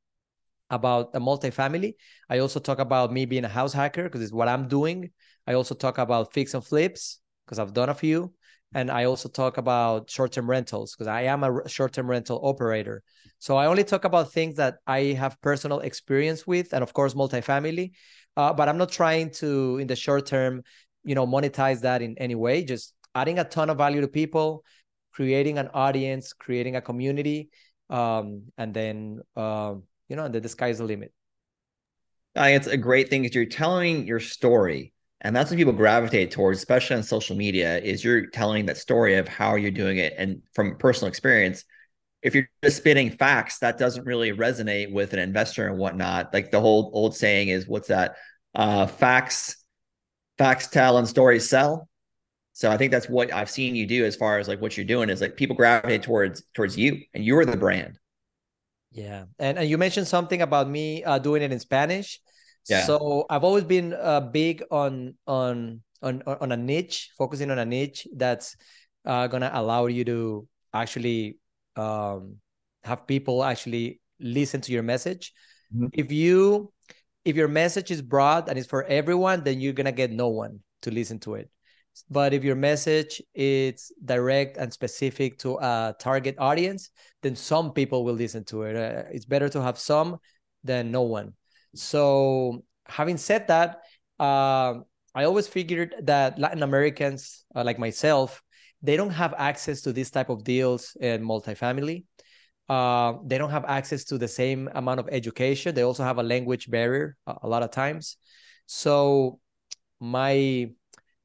about 0.70 1.12
a 1.14 1.22
multifamily. 1.22 1.94
I 2.30 2.40
also 2.40 2.60
talk 2.60 2.80
about 2.80 3.14
me 3.14 3.24
being 3.24 3.46
a 3.46 3.48
house 3.48 3.72
hacker 3.72 4.04
because 4.04 4.22
it's 4.22 4.34
what 4.34 4.50
I'm 4.50 4.68
doing. 4.68 5.12
I 5.48 5.54
also 5.54 5.74
talk 5.74 6.00
about 6.00 6.34
fix 6.34 6.54
and 6.54 6.64
flips 6.64 7.22
because 7.46 7.58
I've 7.58 7.74
done 7.74 7.88
a 7.88 7.96
few. 7.96 8.34
And 8.74 8.92
I 8.92 9.06
also 9.06 9.30
talk 9.30 9.58
about 9.58 10.10
short 10.10 10.34
term 10.34 10.50
rentals 10.50 10.94
because 10.94 11.08
I 11.08 11.22
am 11.22 11.46
a 11.46 11.68
short 11.70 11.94
term 11.94 12.10
rental 12.10 12.42
operator. 12.44 13.04
So 13.40 13.56
I 13.56 13.68
only 13.68 13.86
talk 13.86 14.04
about 14.04 14.34
things 14.34 14.58
that 14.58 14.80
I 14.86 15.16
have 15.18 15.40
personal 15.40 15.80
experience 15.80 16.46
with, 16.46 16.74
and 16.74 16.84
of 16.84 16.92
course, 16.92 17.14
multifamily. 17.14 17.92
Uh, 18.36 18.52
but 18.52 18.68
I'm 18.68 18.78
not 18.78 18.92
trying 18.92 19.32
to, 19.36 19.78
in 19.78 19.88
the 19.88 19.96
short 19.96 20.26
term, 20.26 20.64
you 21.06 21.16
know, 21.16 21.26
monetize 21.26 21.82
that 21.82 22.02
in 22.02 22.18
any 22.18 22.36
way. 22.36 22.66
Just 22.66 22.94
adding 23.16 23.40
a 23.40 23.46
ton 23.46 23.70
of 23.70 23.78
value 23.78 24.02
to 24.02 24.10
people, 24.10 24.66
creating 25.12 25.58
an 25.58 25.70
audience, 25.74 26.34
creating 26.34 26.76
a 26.76 26.82
community, 26.82 27.50
um, 27.90 28.44
and 28.58 28.74
then 28.74 29.22
um, 29.36 29.84
you 30.10 30.16
know, 30.16 30.28
the 30.28 30.50
sky 30.50 30.70
is 30.70 30.80
the 30.80 30.84
limit. 30.84 31.14
It's 32.36 32.68
a 32.68 32.78
great 32.78 33.10
thing 33.10 33.26
is 33.26 33.36
you're 33.36 33.46
telling 33.46 34.08
your 34.08 34.20
story. 34.20 34.94
And 35.22 35.36
that's 35.36 35.52
what 35.52 35.58
people 35.58 35.74
gravitate 35.74 36.32
towards, 36.32 36.60
especially 36.60 36.96
on 36.96 37.04
social 37.04 37.36
media, 37.36 37.78
is 37.80 38.04
you're 38.04 38.28
telling 38.28 38.66
that 38.68 38.78
story 38.78 39.16
of 39.16 39.28
how 39.28 39.56
you're 39.56 39.72
doing 39.72 39.98
it. 39.98 40.14
And 40.18 40.42
from 40.54 40.78
personal 40.78 41.10
experience, 41.10 41.66
if 42.22 42.34
you're 42.34 42.50
just 42.64 42.78
spitting 42.78 43.12
facts, 43.12 43.60
that 43.60 43.78
doesn't 43.78 44.06
really 44.06 44.32
resonate 44.32 44.92
with 44.92 45.14
an 45.14 45.20
investor 45.20 45.68
and 45.68 45.78
whatnot. 45.78 46.34
Like 46.34 46.52
the 46.52 46.62
whole 46.62 46.90
old 46.94 47.16
saying 47.16 47.50
is, 47.50 47.68
what's 47.68 47.90
that? 47.90 48.16
Uh, 48.56 48.88
facts, 48.88 49.58
facts 50.38 50.68
tell 50.68 50.98
and 50.98 51.08
stories 51.08 51.50
sell. 51.50 51.90
So 52.60 52.70
I 52.70 52.76
think 52.76 52.92
that's 52.92 53.08
what 53.08 53.32
I've 53.32 53.50
seen 53.50 53.74
you 53.74 53.88
do 53.88 54.04
as 54.04 54.18
far 54.18 54.38
as 54.38 54.50
like 54.50 54.60
what 54.60 54.76
you're 54.76 54.86
doing 54.86 55.10
is 55.10 55.22
like 55.22 55.38
people 55.38 55.56
gravitate 55.56 56.04
towards 56.04 56.44
towards 56.54 56.78
you 56.78 57.00
and 57.14 57.24
you're 57.24 57.46
the 57.46 57.56
brand. 57.56 57.98
Yeah, 58.92 59.32
and 59.40 59.58
and 59.58 59.70
you 59.70 59.78
mentioned 59.78 60.10
something 60.10 60.42
about 60.42 60.68
me 60.68 61.02
uh, 61.06 61.20
doing 61.20 61.42
it 61.42 61.54
in 61.54 61.60
Spanish. 61.64 62.20
Yeah. 62.68 62.84
So 62.84 63.24
I've 63.30 63.46
always 63.46 63.64
been 63.64 63.96
uh, 63.96 64.20
big 64.20 64.62
on 64.70 65.16
on 65.26 65.80
on 66.02 66.22
on 66.28 66.52
a 66.52 66.58
niche, 66.58 67.16
focusing 67.18 67.50
on 67.50 67.60
a 67.60 67.66
niche 67.66 68.10
that's 68.14 68.58
uh, 69.06 69.28
gonna 69.28 69.52
allow 69.54 69.86
you 69.86 70.04
to 70.04 70.46
actually 70.74 71.38
um, 71.78 72.44
have 72.84 73.08
people 73.08 73.42
actually 73.42 74.02
listen 74.20 74.60
to 74.68 74.74
your 74.74 74.84
message. 74.84 75.32
Mm-hmm. 75.74 75.96
If 75.96 76.12
you 76.12 76.74
if 77.24 77.38
your 77.38 77.48
message 77.48 77.90
is 77.90 78.02
broad 78.02 78.50
and 78.50 78.60
it's 78.60 78.68
for 78.68 78.84
everyone, 78.84 79.46
then 79.46 79.62
you're 79.62 79.72
gonna 79.72 79.96
get 79.96 80.12
no 80.12 80.28
one 80.28 80.60
to 80.82 80.92
listen 80.92 81.20
to 81.20 81.36
it. 81.36 81.50
But 82.10 82.34
if 82.34 82.44
your 82.44 82.56
message 82.56 83.22
is 83.34 83.92
direct 84.04 84.58
and 84.58 84.72
specific 84.72 85.38
to 85.40 85.58
a 85.58 85.96
target 86.00 86.36
audience, 86.40 86.90
then 87.22 87.36
some 87.36 87.74
people 87.74 88.04
will 88.04 88.14
listen 88.14 88.44
to 88.46 88.64
it. 88.64 88.76
Uh, 88.76 89.04
it's 89.12 89.26
better 89.26 89.50
to 89.50 89.62
have 89.62 89.78
some 89.78 90.18
than 90.64 90.92
no 90.92 91.04
one. 91.04 91.34
So, 91.76 92.64
having 92.86 93.18
said 93.18 93.48
that, 93.48 93.82
uh, 94.20 94.80
I 95.14 95.24
always 95.26 95.48
figured 95.48 95.96
that 96.04 96.40
Latin 96.40 96.64
Americans, 96.64 97.46
uh, 97.56 97.64
like 97.64 97.80
myself, 97.80 98.42
they 98.82 98.96
don't 98.96 99.12
have 99.12 99.34
access 99.38 99.82
to 99.82 99.94
this 99.94 100.10
type 100.10 100.30
of 100.30 100.44
deals 100.44 100.96
in 101.00 101.24
multifamily. 101.24 102.06
Uh, 102.68 103.14
they 103.26 103.38
don't 103.38 103.50
have 103.50 103.66
access 103.66 104.04
to 104.06 104.18
the 104.18 104.28
same 104.28 104.70
amount 104.74 105.00
of 105.00 105.10
education. 105.12 105.74
They 105.74 105.82
also 105.82 106.04
have 106.04 106.20
a 106.20 106.24
language 106.24 106.70
barrier 106.70 107.18
a, 107.26 107.36
a 107.44 107.48
lot 107.48 107.64
of 107.64 107.72
times. 107.72 108.18
So, 108.66 109.40
my 110.00 110.72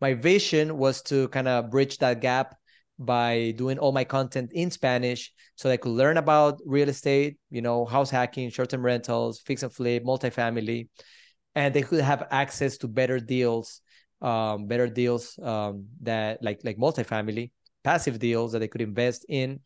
my 0.05 0.13
vision 0.13 0.77
was 0.77 1.01
to 1.01 1.29
kind 1.29 1.49
of 1.49 1.71
bridge 1.71 1.97
that 1.97 2.21
gap 2.21 2.57
by 2.99 3.55
doing 3.57 3.79
all 3.79 3.91
my 3.91 4.05
content 4.05 4.53
in 4.53 4.71
Spanish 4.71 5.33
so 5.57 5.71
I 5.71 5.79
could 5.79 5.97
learn 5.97 6.19
about 6.19 6.61
real 6.67 6.91
estate, 6.91 7.39
you 7.49 7.63
know, 7.63 7.87
house 7.87 8.11
hacking, 8.11 8.51
short-term 8.51 8.85
rentals, 8.85 9.41
fix 9.41 9.63
and 9.63 9.73
flip, 9.73 10.05
multifamily, 10.05 10.89
and 11.55 11.73
they 11.73 11.81
could 11.81 12.03
have 12.03 12.29
access 12.31 12.77
to 12.79 12.87
better 13.01 13.19
deals, 13.19 13.81
um, 14.21 14.67
better 14.67 14.89
deals 14.89 15.39
um, 15.43 15.87
that 16.03 16.43
like 16.43 16.61
like 16.65 16.77
multifamily, 16.77 17.51
passive 17.83 18.19
deals 18.19 18.53
that 18.53 18.59
they 18.59 18.69
could 18.69 18.83
invest 18.83 19.25
in, 19.31 19.61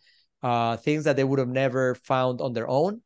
uh, 0.44 0.76
things 0.76 1.02
that 1.02 1.16
they 1.16 1.24
would 1.24 1.40
have 1.40 1.54
never 1.64 1.96
found 1.96 2.40
on 2.40 2.52
their 2.52 2.68
own, 2.68 3.02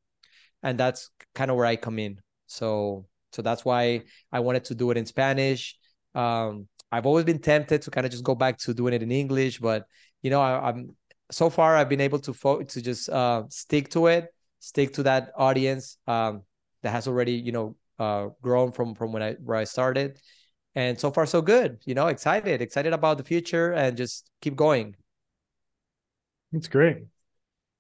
and 0.62 0.76
that's 0.76 1.08
kind 1.34 1.50
of 1.50 1.56
where 1.56 1.70
I 1.72 1.76
come 1.76 1.98
in. 1.98 2.20
So 2.46 3.06
so 3.32 3.40
that's 3.40 3.64
why 3.64 4.02
I 4.30 4.40
wanted 4.40 4.64
to 4.68 4.74
do 4.74 4.90
it 4.90 4.98
in 4.98 5.06
Spanish. 5.06 5.78
Um, 6.14 6.68
I've 6.92 7.06
always 7.06 7.24
been 7.24 7.38
tempted 7.38 7.80
to 7.82 7.90
kind 7.90 8.04
of 8.04 8.12
just 8.12 8.22
go 8.22 8.34
back 8.34 8.58
to 8.58 8.74
doing 8.74 8.92
it 8.92 9.02
in 9.02 9.10
English, 9.10 9.58
but 9.58 9.86
you 10.20 10.30
know, 10.30 10.42
I, 10.42 10.68
am 10.68 10.94
so 11.30 11.48
far 11.48 11.74
I've 11.74 11.88
been 11.88 12.02
able 12.02 12.18
to 12.20 12.34
fo- 12.34 12.62
to 12.62 12.82
just 12.82 13.08
uh, 13.08 13.44
stick 13.48 13.88
to 13.90 14.06
it, 14.08 14.28
stick 14.60 14.92
to 14.94 15.02
that 15.04 15.32
audience 15.36 15.96
um, 16.06 16.42
that 16.82 16.90
has 16.90 17.08
already 17.08 17.32
you 17.32 17.50
know 17.50 17.76
uh, 17.98 18.28
grown 18.42 18.72
from 18.72 18.94
from 18.94 19.12
when 19.12 19.22
I 19.22 19.32
where 19.42 19.56
I 19.56 19.64
started, 19.64 20.18
and 20.74 21.00
so 21.00 21.10
far 21.10 21.24
so 21.24 21.40
good. 21.40 21.78
You 21.86 21.94
know, 21.94 22.08
excited, 22.08 22.60
excited 22.60 22.92
about 22.92 23.16
the 23.16 23.24
future, 23.24 23.72
and 23.72 23.96
just 23.96 24.30
keep 24.42 24.54
going. 24.54 24.94
That's 26.52 26.68
great. 26.68 26.98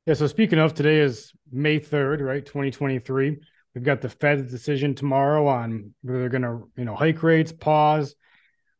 Yeah. 0.06 0.14
So 0.14 0.26
speaking 0.26 0.58
of, 0.58 0.72
today 0.72 1.00
is 1.00 1.32
May 1.52 1.78
third, 1.78 2.22
right, 2.22 2.44
twenty 2.44 2.70
twenty 2.70 2.98
three. 2.98 3.38
We've 3.74 3.84
got 3.84 4.00
the 4.00 4.08
Fed's 4.08 4.50
decision 4.50 4.94
tomorrow 4.94 5.46
on 5.46 5.94
whether 6.02 6.20
they're 6.20 6.28
going 6.28 6.42
to, 6.42 6.70
you 6.76 6.84
know, 6.84 6.94
hike 6.94 7.22
rates, 7.22 7.52
pause, 7.52 8.14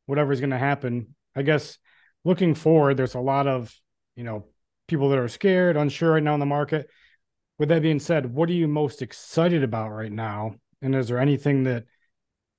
whatever's 0.06 0.40
going 0.40 0.50
to 0.50 0.58
happen. 0.58 1.14
I 1.34 1.42
guess 1.42 1.78
looking 2.24 2.54
forward, 2.54 2.96
there's 2.96 3.14
a 3.14 3.20
lot 3.20 3.46
of, 3.46 3.74
you 4.16 4.24
know, 4.24 4.46
people 4.88 5.08
that 5.10 5.18
are 5.18 5.28
scared, 5.28 5.76
unsure 5.76 6.12
right 6.12 6.22
now 6.22 6.34
in 6.34 6.40
the 6.40 6.46
market. 6.46 6.88
With 7.58 7.68
that 7.68 7.82
being 7.82 8.00
said, 8.00 8.32
what 8.32 8.48
are 8.48 8.54
you 8.54 8.68
most 8.68 9.02
excited 9.02 9.62
about 9.62 9.90
right 9.90 10.12
now? 10.12 10.54
And 10.80 10.94
is 10.94 11.08
there 11.08 11.18
anything 11.18 11.64
that 11.64 11.84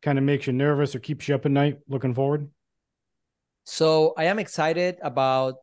kind 0.01 0.17
of 0.17 0.23
makes 0.23 0.47
you 0.47 0.53
nervous 0.53 0.95
or 0.95 0.99
keeps 0.99 1.27
you 1.27 1.35
up 1.35 1.45
at 1.45 1.51
night 1.51 1.79
looking 1.87 2.13
forward? 2.13 2.49
So 3.65 4.13
I 4.17 4.25
am 4.25 4.39
excited 4.39 4.97
about 5.01 5.55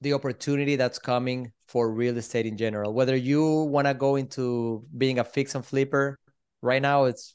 the 0.00 0.12
opportunity 0.12 0.76
that's 0.76 0.98
coming 0.98 1.52
for 1.66 1.90
real 1.90 2.16
estate 2.18 2.46
in 2.46 2.56
general. 2.56 2.92
Whether 2.92 3.16
you 3.16 3.64
want 3.64 3.86
to 3.86 3.94
go 3.94 4.16
into 4.16 4.84
being 4.96 5.18
a 5.18 5.24
fix 5.24 5.54
and 5.54 5.64
flipper, 5.64 6.18
right 6.60 6.82
now 6.82 7.04
it's 7.04 7.34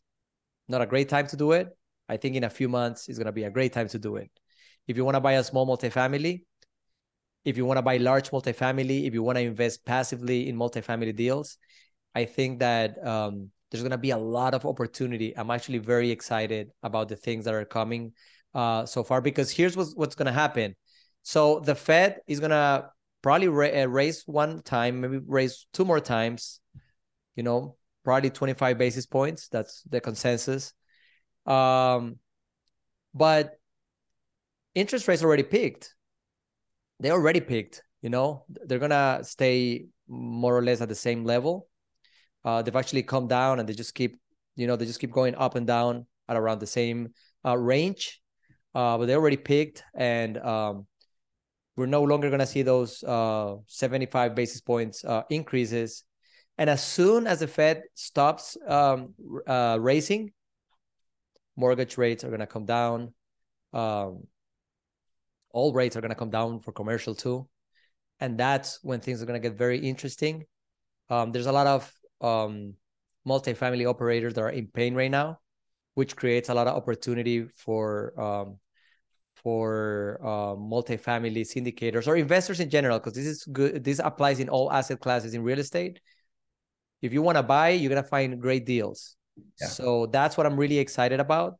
not 0.67 0.81
a 0.81 0.85
great 0.85 1.09
time 1.09 1.27
to 1.27 1.37
do 1.37 1.51
it. 1.53 1.75
I 2.09 2.17
think 2.17 2.35
in 2.35 2.43
a 2.43 2.49
few 2.49 2.67
months 2.67 3.07
it's 3.07 3.17
going 3.17 3.27
to 3.27 3.31
be 3.31 3.43
a 3.43 3.49
great 3.49 3.73
time 3.73 3.87
to 3.89 3.99
do 3.99 4.15
it. 4.17 4.29
If 4.87 4.97
you 4.97 5.05
want 5.05 5.15
to 5.15 5.21
buy 5.21 5.33
a 5.33 5.43
small 5.43 5.67
multifamily, 5.67 6.41
if 7.45 7.55
you 7.55 7.65
want 7.65 7.77
to 7.77 7.81
buy 7.81 7.97
large 7.97 8.31
multifamily, 8.31 9.07
if 9.07 9.13
you 9.13 9.23
want 9.23 9.37
to 9.37 9.43
invest 9.43 9.85
passively 9.85 10.49
in 10.49 10.57
multifamily 10.57 11.15
deals, 11.15 11.57
I 12.15 12.25
think 12.25 12.59
that 12.59 12.97
um, 13.05 13.51
there's 13.69 13.83
going 13.83 13.91
to 13.91 13.97
be 13.97 14.11
a 14.11 14.17
lot 14.17 14.53
of 14.53 14.65
opportunity. 14.65 15.37
I'm 15.37 15.51
actually 15.51 15.77
very 15.77 16.09
excited 16.09 16.71
about 16.83 17.07
the 17.07 17.15
things 17.15 17.45
that 17.45 17.53
are 17.53 17.65
coming 17.65 18.13
uh, 18.53 18.85
so 18.85 19.03
far 19.03 19.21
because 19.21 19.51
here's 19.51 19.77
what's, 19.77 19.95
what's 19.95 20.15
going 20.15 20.25
to 20.25 20.31
happen 20.31 20.75
so 21.23 21.59
the 21.59 21.75
Fed 21.75 22.19
is 22.27 22.39
gonna 22.39 22.89
probably 23.21 23.47
ra- 23.47 23.83
uh, 23.83 23.87
raise 23.87 24.23
one 24.25 24.61
time, 24.61 25.01
maybe 25.01 25.19
raise 25.25 25.67
two 25.73 25.85
more 25.85 25.99
times. 25.99 26.59
You 27.35 27.43
know, 27.43 27.77
probably 28.03 28.29
25 28.29 28.77
basis 28.77 29.05
points. 29.05 29.47
That's 29.47 29.83
the 29.83 30.01
consensus. 30.01 30.73
Um, 31.45 32.17
but 33.13 33.59
interest 34.75 35.07
rates 35.07 35.23
already 35.23 35.43
peaked. 35.43 35.93
They 36.99 37.11
already 37.11 37.41
peaked. 37.41 37.83
You 38.01 38.09
know, 38.09 38.45
they're 38.47 38.79
gonna 38.79 39.19
stay 39.23 39.87
more 40.07 40.57
or 40.57 40.63
less 40.63 40.81
at 40.81 40.89
the 40.89 40.95
same 40.95 41.25
level. 41.25 41.67
Uh, 42.45 42.61
they've 42.61 42.75
actually 42.75 43.03
come 43.03 43.27
down, 43.27 43.59
and 43.59 43.67
they 43.67 43.73
just 43.73 43.93
keep, 43.93 44.17
you 44.55 44.67
know, 44.67 44.75
they 44.75 44.85
just 44.85 44.99
keep 44.99 45.11
going 45.11 45.35
up 45.35 45.55
and 45.55 45.67
down 45.67 46.05
at 46.27 46.37
around 46.37 46.59
the 46.59 46.67
same 46.67 47.13
uh, 47.45 47.57
range. 47.57 48.21
Uh, 48.73 48.97
but 48.97 49.07
they 49.07 49.15
already 49.15 49.37
peaked, 49.37 49.83
and 49.95 50.37
um, 50.37 50.87
we're 51.75 51.85
no 51.85 52.03
longer 52.03 52.29
to 52.29 52.45
see 52.45 52.61
those 52.61 53.03
uh, 53.03 53.55
75 53.67 54.35
basis 54.35 54.61
points 54.61 55.03
uh, 55.03 55.23
increases. 55.29 56.03
And 56.57 56.69
as 56.69 56.83
soon 56.83 57.25
as 57.25 57.39
the 57.39 57.47
Fed 57.47 57.83
stops 57.95 58.57
um, 58.67 59.13
uh, 59.47 59.77
raising, 59.79 60.31
mortgage 61.59 61.97
rates 61.97 62.23
are 62.23 62.29
going 62.29 62.39
to 62.39 62.47
come 62.47 62.65
down. 62.65 63.13
Um, 63.73 64.23
all 65.51 65.73
rates 65.73 65.95
are 65.95 66.01
going 66.01 66.09
to 66.09 66.15
come 66.15 66.29
down 66.29 66.59
for 66.59 66.71
commercial 66.71 67.13
too. 67.13 67.47
And 68.19 68.37
that's 68.37 68.79
when 68.81 68.99
things 68.99 69.21
are 69.21 69.25
going 69.25 69.41
to 69.41 69.47
get 69.47 69.57
very 69.57 69.79
interesting. 69.79 70.45
Um, 71.09 71.31
there's 71.31 71.47
a 71.47 71.51
lot 71.51 71.67
of 71.67 71.91
um, 72.21 72.75
multifamily 73.27 73.87
operators 73.87 74.33
that 74.33 74.41
are 74.41 74.49
in 74.49 74.67
pain 74.67 74.95
right 74.95 75.11
now, 75.11 75.39
which 75.95 76.15
creates 76.15 76.49
a 76.49 76.53
lot 76.53 76.67
of 76.67 76.75
opportunity 76.75 77.47
for 77.55 78.19
um, 78.19 78.57
for 79.43 80.19
uh, 80.21 80.53
multifamily 80.55 81.47
syndicators 81.47 82.07
or 82.07 82.17
investors 82.17 82.59
in 82.59 82.69
general, 82.69 82.99
because 82.99 83.13
this 83.13 83.25
is 83.25 83.43
good. 83.45 83.83
This 83.83 83.99
applies 84.03 84.39
in 84.39 84.49
all 84.49 84.71
asset 84.71 84.99
classes 84.99 85.33
in 85.33 85.43
real 85.43 85.59
estate. 85.59 86.01
If 87.01 87.13
you 87.13 87.21
want 87.21 87.37
to 87.37 87.43
buy, 87.43 87.69
you're 87.69 87.89
gonna 87.89 88.03
find 88.03 88.41
great 88.41 88.65
deals. 88.65 89.15
So 89.55 90.05
that's 90.07 90.37
what 90.37 90.45
I'm 90.45 90.57
really 90.57 90.77
excited 90.77 91.19
about. 91.19 91.55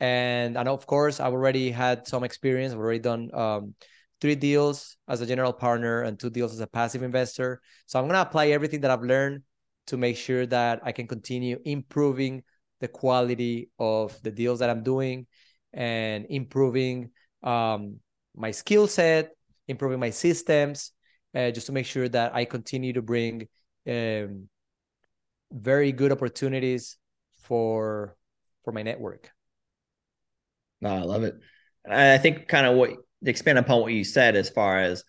And 0.00 0.56
and 0.56 0.68
of 0.68 0.86
course, 0.86 1.20
I've 1.20 1.32
already 1.32 1.70
had 1.70 2.06
some 2.06 2.24
experience. 2.24 2.72
I've 2.72 2.80
already 2.80 2.98
done 2.98 3.30
um, 3.34 3.74
three 4.20 4.34
deals 4.34 4.96
as 5.08 5.20
a 5.20 5.26
general 5.26 5.52
partner 5.52 6.02
and 6.02 6.18
two 6.18 6.30
deals 6.30 6.52
as 6.52 6.60
a 6.60 6.66
passive 6.66 7.02
investor. 7.02 7.60
So 7.86 7.98
I'm 7.98 8.06
gonna 8.06 8.20
apply 8.20 8.48
everything 8.48 8.80
that 8.82 8.90
I've 8.90 9.02
learned 9.02 9.42
to 9.86 9.96
make 9.96 10.16
sure 10.16 10.46
that 10.46 10.80
I 10.82 10.92
can 10.92 11.06
continue 11.06 11.58
improving 11.64 12.42
the 12.80 12.88
quality 12.88 13.70
of 13.78 14.20
the 14.22 14.30
deals 14.30 14.58
that 14.58 14.70
I'm 14.70 14.82
doing 14.82 15.26
and 15.72 16.26
improving 16.28 17.10
um, 17.42 18.00
my 18.34 18.50
skill 18.50 18.86
set, 18.86 19.30
improving 19.68 20.00
my 20.00 20.10
systems, 20.10 20.92
uh, 21.34 21.50
just 21.50 21.66
to 21.66 21.72
make 21.72 21.86
sure 21.86 22.08
that 22.08 22.34
I 22.34 22.44
continue 22.44 22.92
to 22.92 23.02
bring 23.02 23.48
um, 23.88 24.48
very 25.52 25.92
good 25.92 26.12
opportunities 26.12 26.96
for 27.42 28.16
for 28.64 28.72
my 28.72 28.82
network. 28.82 29.30
No, 30.80 30.90
I 30.90 31.02
love 31.02 31.22
it. 31.24 31.34
I 31.88 32.18
think 32.18 32.48
kind 32.48 32.66
of 32.66 32.76
what 32.76 32.90
expand 33.24 33.58
upon 33.58 33.80
what 33.80 33.92
you 33.92 34.04
said 34.04 34.36
as 34.36 34.48
far 34.48 34.78
as 34.78 35.04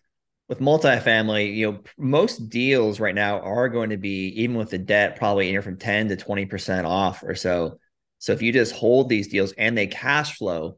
with 0.50 0.60
multifamily, 0.60 1.56
you 1.56 1.72
know, 1.72 1.80
most 1.98 2.50
deals 2.50 3.00
right 3.00 3.16
now 3.16 3.40
are 3.40 3.70
going 3.70 3.92
to 3.92 3.98
be 3.98 4.28
even 4.42 4.56
with 4.56 4.70
the 4.70 4.78
debt 4.78 5.16
probably 5.16 5.48
anywhere 5.48 5.62
from 5.62 5.78
10 5.78 6.10
to 6.10 6.18
20% 6.18 6.86
off 6.86 7.24
or 7.24 7.36
so. 7.36 7.80
So 8.20 8.34
if 8.34 8.42
you 8.42 8.52
just 8.52 8.76
hold 8.76 9.10
these 9.10 9.30
deals 9.30 9.54
and 9.54 9.78
they 9.78 9.88
cash 9.88 10.38
flow, 10.38 10.78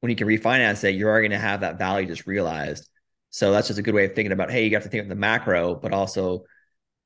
when 0.00 0.10
you 0.10 0.16
can 0.16 0.26
refinance 0.26 0.82
it, 0.84 0.94
you 0.94 1.08
are 1.08 1.20
going 1.20 1.30
to 1.32 1.38
have 1.38 1.60
that 1.60 1.78
value 1.78 2.06
just 2.06 2.26
realized. 2.26 2.88
So 3.30 3.52
that's 3.52 3.68
just 3.68 3.78
a 3.78 3.82
good 3.82 3.94
way 3.94 4.04
of 4.04 4.14
thinking 4.14 4.32
about, 4.32 4.50
hey, 4.50 4.66
you 4.66 4.74
have 4.74 4.82
to 4.82 4.88
think 4.88 5.02
of 5.02 5.08
the 5.08 5.14
macro, 5.14 5.74
but 5.74 5.92
also 5.92 6.44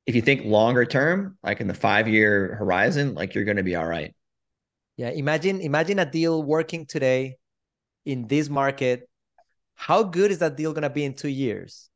if 0.07 0.15
you 0.15 0.21
think 0.21 0.45
longer 0.45 0.85
term, 0.85 1.37
like 1.43 1.61
in 1.61 1.67
the 1.67 1.73
five 1.73 2.07
year 2.07 2.55
horizon, 2.55 3.13
like 3.13 3.35
you're 3.35 3.43
going 3.43 3.57
to 3.57 3.63
be 3.63 3.75
all 3.75 3.85
right. 3.85 4.15
Yeah. 4.95 5.09
Imagine, 5.09 5.61
imagine 5.61 5.99
a 5.99 6.09
deal 6.09 6.41
working 6.41 6.85
today 6.87 7.35
in 8.05 8.25
this 8.27 8.49
market. 8.49 9.07
How 9.75 10.01
good 10.01 10.31
is 10.31 10.39
that 10.39 10.57
deal 10.57 10.71
going 10.71 10.83
to 10.83 10.89
be 10.89 11.05
in 11.05 11.13
two 11.13 11.29
years? 11.29 11.89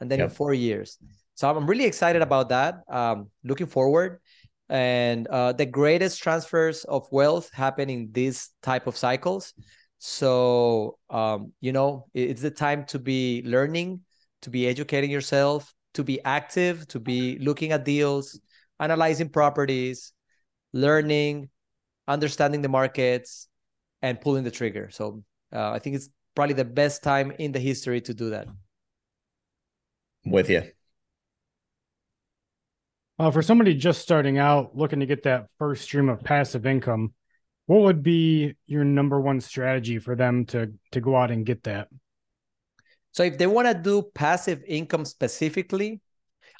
And 0.00 0.10
then 0.10 0.18
yep. 0.18 0.30
in 0.30 0.34
four 0.34 0.54
years. 0.54 0.98
So 1.34 1.48
I'm 1.48 1.66
really 1.66 1.84
excited 1.84 2.22
about 2.22 2.48
that. 2.48 2.82
Um, 2.88 3.30
looking 3.44 3.66
forward 3.66 4.20
and 4.68 5.26
uh, 5.28 5.52
the 5.52 5.66
greatest 5.66 6.22
transfers 6.22 6.84
of 6.84 7.08
wealth 7.10 7.50
happen 7.52 7.88
in 7.88 8.10
these 8.12 8.50
type 8.62 8.86
of 8.86 8.96
cycles 8.96 9.54
so 9.98 10.98
um, 11.10 11.52
you 11.60 11.72
know 11.72 12.06
it's 12.14 12.42
the 12.42 12.50
time 12.50 12.84
to 12.84 12.98
be 12.98 13.42
learning 13.44 14.00
to 14.42 14.50
be 14.50 14.68
educating 14.68 15.10
yourself 15.10 15.74
to 15.98 16.04
be 16.04 16.22
active 16.24 16.86
to 16.86 17.00
be 17.00 17.36
looking 17.40 17.72
at 17.72 17.84
deals 17.84 18.38
analyzing 18.78 19.28
properties 19.28 20.12
learning 20.72 21.48
understanding 22.06 22.62
the 22.62 22.68
markets 22.68 23.48
and 24.00 24.20
pulling 24.20 24.44
the 24.44 24.50
trigger. 24.50 24.88
So 24.90 25.24
uh, 25.52 25.70
i 25.72 25.80
think 25.80 25.96
it's 25.96 26.08
probably 26.36 26.54
the 26.54 26.64
best 26.64 27.02
time 27.02 27.32
in 27.40 27.50
the 27.50 27.58
history 27.58 28.00
to 28.02 28.14
do 28.14 28.30
that. 28.30 28.46
With 30.24 30.48
you 30.48 30.62
uh, 33.18 33.30
for 33.32 33.42
somebody 33.42 33.74
just 33.74 34.00
starting 34.00 34.38
out, 34.38 34.76
looking 34.76 35.00
to 35.00 35.06
get 35.06 35.24
that 35.24 35.48
first 35.58 35.82
stream 35.82 36.08
of 36.08 36.22
passive 36.22 36.64
income, 36.64 37.12
what 37.66 37.82
would 37.82 38.02
be 38.02 38.54
your 38.66 38.84
number 38.84 39.20
one 39.20 39.40
strategy 39.40 39.98
for 39.98 40.14
them 40.14 40.46
to 40.46 40.72
to 40.92 41.00
go 41.00 41.16
out 41.16 41.30
and 41.30 41.44
get 41.44 41.64
that? 41.64 41.88
So, 43.18 43.24
if 43.24 43.36
they 43.36 43.48
want 43.48 43.66
to 43.66 43.74
do 43.74 44.02
passive 44.14 44.62
income 44.64 45.04
specifically, 45.04 46.00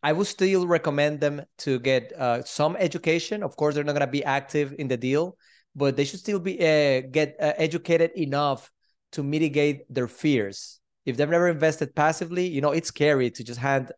I 0.03 0.13
would 0.13 0.27
still 0.27 0.67
recommend 0.67 1.21
them 1.21 1.43
to 1.59 1.79
get 1.79 2.13
uh, 2.19 2.43
some 2.43 2.75
education. 2.75 3.45
Of 3.45 3.55
course, 3.55 3.77
they're 3.77 3.85
not 3.85 3.93
going 3.93 4.09
to 4.09 4.11
be 4.11 4.25
active 4.25 4.75
in 4.77 4.89
the 4.89 4.97
deal, 4.97 5.37
but 5.77 5.97
they 5.97 6.05
should 6.05 6.19
still 6.19 6.41
be 6.41 6.59
uh, 6.59 7.03
get 7.13 7.37
uh, 7.39 7.53
educated 7.59 8.11
enough 8.17 8.73
to 9.13 9.23
mitigate 9.23 9.83
their 9.89 10.09
fears. 10.09 10.81
If 11.07 11.17
they've 11.17 11.31
never 11.31 11.47
invested 11.47 11.95
passively, 11.95 12.49
you 12.49 12.61
know 12.61 12.73
it's 12.73 12.89
scary 12.89 13.31
to 13.31 13.45
just 13.45 13.61
hand 13.61 13.93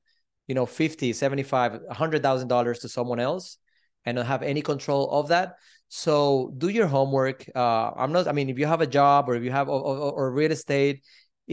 you 0.47 0.55
know 0.55 0.67
50 0.67 1.15
75 1.15 1.81
100000 1.87 2.49
dollars 2.49 2.81
to 2.81 2.91
someone 2.91 3.21
else 3.21 3.57
and 4.05 4.17
not 4.17 4.27
have 4.27 4.43
any 4.43 4.61
control 4.61 5.09
of 5.11 5.29
that 5.29 5.55
so 5.89 6.53
do 6.59 6.69
your 6.69 6.87
homework 6.87 7.45
uh, 7.55 7.91
i'm 7.97 8.11
not 8.11 8.27
i 8.27 8.33
mean 8.33 8.49
if 8.49 8.59
you 8.59 8.67
have 8.67 8.81
a 8.81 8.87
job 8.87 9.29
or 9.29 9.35
if 9.35 9.45
you 9.45 9.51
have 9.51 9.69
or, 9.69 9.81
or, 9.81 10.13
or 10.13 10.33
real 10.33 10.51
estate 10.51 11.05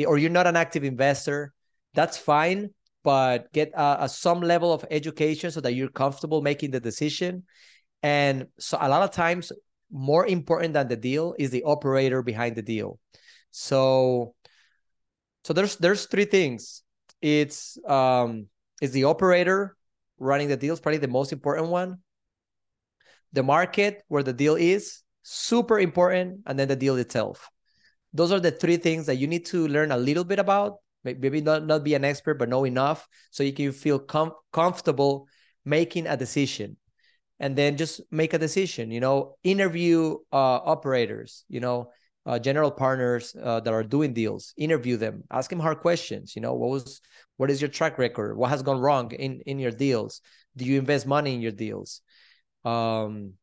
or 0.06 0.18
you're 0.18 0.30
not 0.30 0.48
an 0.48 0.56
active 0.56 0.84
investor 0.84 1.54
that's 1.94 2.18
fine 2.18 2.70
but 3.08 3.54
get 3.54 3.72
a, 3.74 4.04
a, 4.04 4.10
some 4.10 4.42
level 4.42 4.74
of 4.74 4.84
education 4.92 5.50
so 5.50 5.62
that 5.62 5.72
you're 5.72 5.88
comfortable 5.88 6.42
making 6.42 6.72
the 6.72 6.80
decision. 6.82 7.44
And 8.04 8.48
so 8.60 8.78
a 8.82 8.90
lot 8.90 9.02
of 9.02 9.12
times 9.12 9.54
more 9.90 10.28
important 10.28 10.74
than 10.74 10.90
the 10.90 10.98
deal 10.98 11.34
is 11.40 11.50
the 11.50 11.64
operator 11.64 12.22
behind 12.22 12.58
the 12.58 12.62
deal. 12.62 13.00
So 13.52 14.36
so 15.46 15.54
there's 15.54 15.78
there's 15.78 16.06
three 16.08 16.26
things. 16.26 16.84
It's 17.22 17.78
um 17.88 18.48
is 18.82 18.92
the 18.92 19.06
operator 19.06 19.78
running 20.20 20.50
the 20.50 20.58
deals 20.58 20.82
probably 20.82 21.00
the 21.00 21.08
most 21.08 21.32
important 21.32 21.70
one. 21.70 22.00
The 23.32 23.44
market 23.44 24.04
where 24.10 24.24
the 24.24 24.34
deal 24.34 24.58
is 24.58 25.02
super 25.24 25.80
important 25.80 26.42
and 26.46 26.60
then 26.60 26.68
the 26.68 26.76
deal 26.76 26.98
itself 26.98 27.50
those 28.18 28.32
are 28.32 28.40
the 28.40 28.52
three 28.52 28.78
things 28.78 29.06
that 29.06 29.16
you 29.16 29.28
need 29.28 29.46
to 29.46 29.68
learn 29.68 29.92
a 29.92 29.98
little 29.98 30.24
bit 30.24 30.40
about. 30.40 30.78
Maybe 31.04 31.40
not, 31.40 31.66
not 31.66 31.84
be 31.84 31.94
an 31.94 32.04
expert 32.04 32.34
but 32.34 32.50
know 32.50 32.66
enough 32.66 33.08
so 33.32 33.44
you 33.44 33.54
can 33.54 33.72
feel 33.72 34.00
com- 34.00 34.34
comfortable 34.52 35.28
making 35.64 36.08
a 36.08 36.18
decision. 36.18 36.76
And 37.40 37.56
then 37.56 37.78
just 37.78 38.02
make 38.10 38.34
a 38.34 38.40
decision 38.40 38.90
you 38.90 39.00
know 39.00 39.36
interview 39.44 40.18
uh, 40.34 40.60
operators 40.74 41.46
you 41.48 41.60
know 41.60 41.92
uh, 42.26 42.40
general 42.40 42.72
partners 42.72 43.36
uh, 43.42 43.60
that 43.60 43.72
are 43.72 43.84
doing 43.84 44.14
deals. 44.14 44.54
Interview 44.58 44.98
them. 44.98 45.24
Ask 45.32 45.50
them 45.50 45.60
hard 45.60 45.80
questions. 45.80 46.36
You 46.36 46.42
know 46.42 46.56
what 46.56 46.72
was 46.72 47.00
what 47.38 47.52
is 47.52 47.62
your 47.62 47.70
track 47.70 48.00
record? 48.00 48.36
What 48.36 48.50
has 48.50 48.64
gone 48.64 48.80
wrong 48.80 49.12
in 49.12 49.42
in 49.46 49.60
your 49.60 49.72
deals? 49.72 50.22
Do 50.58 50.66
you 50.66 50.80
invest 50.80 51.06
money 51.06 51.36
in 51.36 51.42
your 51.42 51.54
deals? 51.54 52.02
Um 52.66 53.34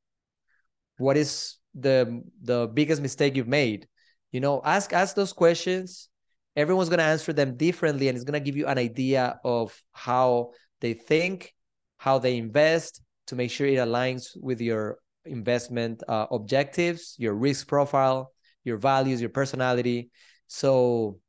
what 0.99 1.17
is 1.17 1.57
the 1.75 2.23
the 2.43 2.67
biggest 2.67 3.01
mistake 3.01 3.37
you've 3.37 3.49
made 3.49 3.87
you 4.35 4.40
know 4.40 4.61
ask 4.64 4.92
ask 4.92 5.14
those 5.14 5.33
questions. 5.33 6.09
Everyone's 6.57 6.88
going 6.88 6.99
to 6.99 7.05
answer 7.05 7.33
them 7.33 7.57
differently 7.57 8.09
and 8.09 8.16
it's 8.16 8.25
going 8.25 8.40
to 8.40 8.44
give 8.44 8.57
you 8.57 8.66
an 8.66 8.79
idea 8.79 9.40
of 9.44 9.81
how 9.92 10.51
they 10.81 10.92
think 10.92 11.55
how 11.99 12.18
they 12.18 12.37
invest 12.37 13.01
to 13.29 13.37
make 13.37 13.51
sure 13.51 13.66
it 13.66 13.79
aligns 13.79 14.37
with 14.40 14.61
your 14.61 14.99
investment 15.25 16.03
uh, 16.07 16.27
objectives 16.31 17.14
your 17.16 17.35
risk 17.35 17.66
profile 17.68 18.33
your 18.64 18.77
values 18.77 19.20
your 19.20 19.31
personality. 19.31 20.11
So 20.49 21.20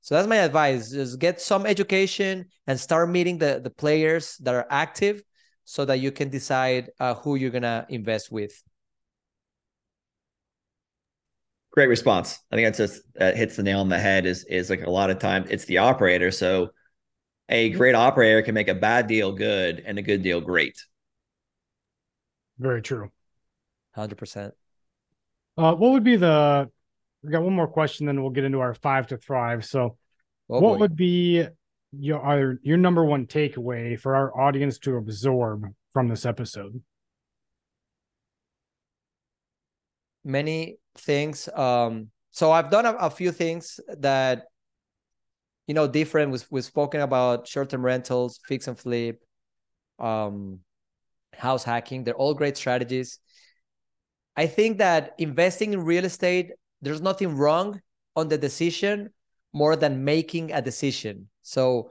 so 0.00 0.14
that's 0.14 0.28
my 0.28 0.36
advice. 0.36 0.90
Just 0.90 1.18
get 1.18 1.40
some 1.40 1.66
education 1.66 2.46
and 2.68 2.78
start 2.78 3.10
meeting 3.10 3.38
the 3.38 3.60
the 3.62 3.70
players 3.70 4.36
that 4.44 4.54
are 4.54 4.68
active 4.70 5.22
so 5.64 5.84
that 5.84 5.98
you 5.98 6.12
can 6.12 6.28
decide 6.28 6.90
uh, 7.00 7.14
who 7.14 7.34
you're 7.34 7.56
going 7.58 7.70
to 7.74 7.86
invest 7.88 8.30
with 8.30 8.52
Great 11.72 11.88
response. 11.88 12.38
I 12.50 12.56
think 12.56 12.66
that's 12.66 12.78
just 12.78 13.02
that 13.14 13.36
hits 13.36 13.56
the 13.56 13.62
nail 13.62 13.80
on 13.80 13.88
the 13.88 13.98
head. 13.98 14.26
Is 14.26 14.44
is 14.44 14.68
like 14.70 14.82
a 14.82 14.90
lot 14.90 15.10
of 15.10 15.18
times 15.18 15.48
it's 15.50 15.64
the 15.64 15.78
operator. 15.78 16.30
So 16.30 16.70
a 17.48 17.70
great 17.70 17.94
operator 17.94 18.42
can 18.42 18.54
make 18.54 18.68
a 18.68 18.74
bad 18.74 19.06
deal 19.06 19.32
good 19.32 19.82
and 19.84 19.98
a 19.98 20.02
good 20.02 20.22
deal 20.22 20.40
great. 20.40 20.76
Very 22.58 22.82
true. 22.82 23.10
Hundred 23.94 24.16
percent. 24.18 24.54
Uh, 25.56 25.74
what 25.74 25.92
would 25.92 26.04
be 26.04 26.16
the? 26.16 26.70
We 27.22 27.30
got 27.30 27.42
one 27.42 27.54
more 27.54 27.68
question, 27.68 28.06
then 28.06 28.20
we'll 28.20 28.32
get 28.32 28.44
into 28.44 28.60
our 28.60 28.74
five 28.74 29.06
to 29.08 29.16
thrive. 29.16 29.64
So, 29.64 29.96
Oh, 30.50 30.60
what 30.60 30.74
boy. 30.74 30.78
would 30.78 30.96
be 30.96 31.46
your 31.92 32.20
our, 32.20 32.58
your 32.62 32.76
number 32.76 33.04
one 33.04 33.26
takeaway 33.26 33.98
for 33.98 34.14
our 34.16 34.38
audience 34.38 34.78
to 34.80 34.96
absorb 34.96 35.64
from 35.92 36.08
this 36.08 36.26
episode? 36.26 36.82
many 40.24 40.76
things. 40.96 41.48
Um, 41.54 42.08
so 42.30 42.50
I've 42.50 42.70
done 42.70 42.86
a, 42.86 42.92
a 42.94 43.10
few 43.10 43.32
things 43.32 43.80
that 43.98 44.44
you 45.66 45.74
know 45.74 45.86
different. 45.86 46.32
We've, 46.32 46.46
we've 46.50 46.64
spoken 46.64 47.00
about 47.00 47.46
short-term 47.46 47.84
rentals, 47.84 48.40
fix 48.46 48.68
and 48.68 48.78
flip, 48.78 49.22
um, 49.98 50.60
house 51.34 51.64
hacking. 51.64 52.04
They're 52.04 52.14
all 52.14 52.34
great 52.34 52.56
strategies. 52.56 53.18
I 54.36 54.46
think 54.46 54.78
that 54.78 55.14
investing 55.18 55.72
in 55.72 55.84
real 55.84 56.04
estate, 56.04 56.52
there's 56.80 57.02
nothing 57.02 57.36
wrong 57.36 57.80
on 58.16 58.28
the 58.28 58.38
decision 58.38 59.10
more 59.52 59.76
than 59.76 60.04
making 60.04 60.52
a 60.52 60.62
decision. 60.62 61.28
So 61.42 61.90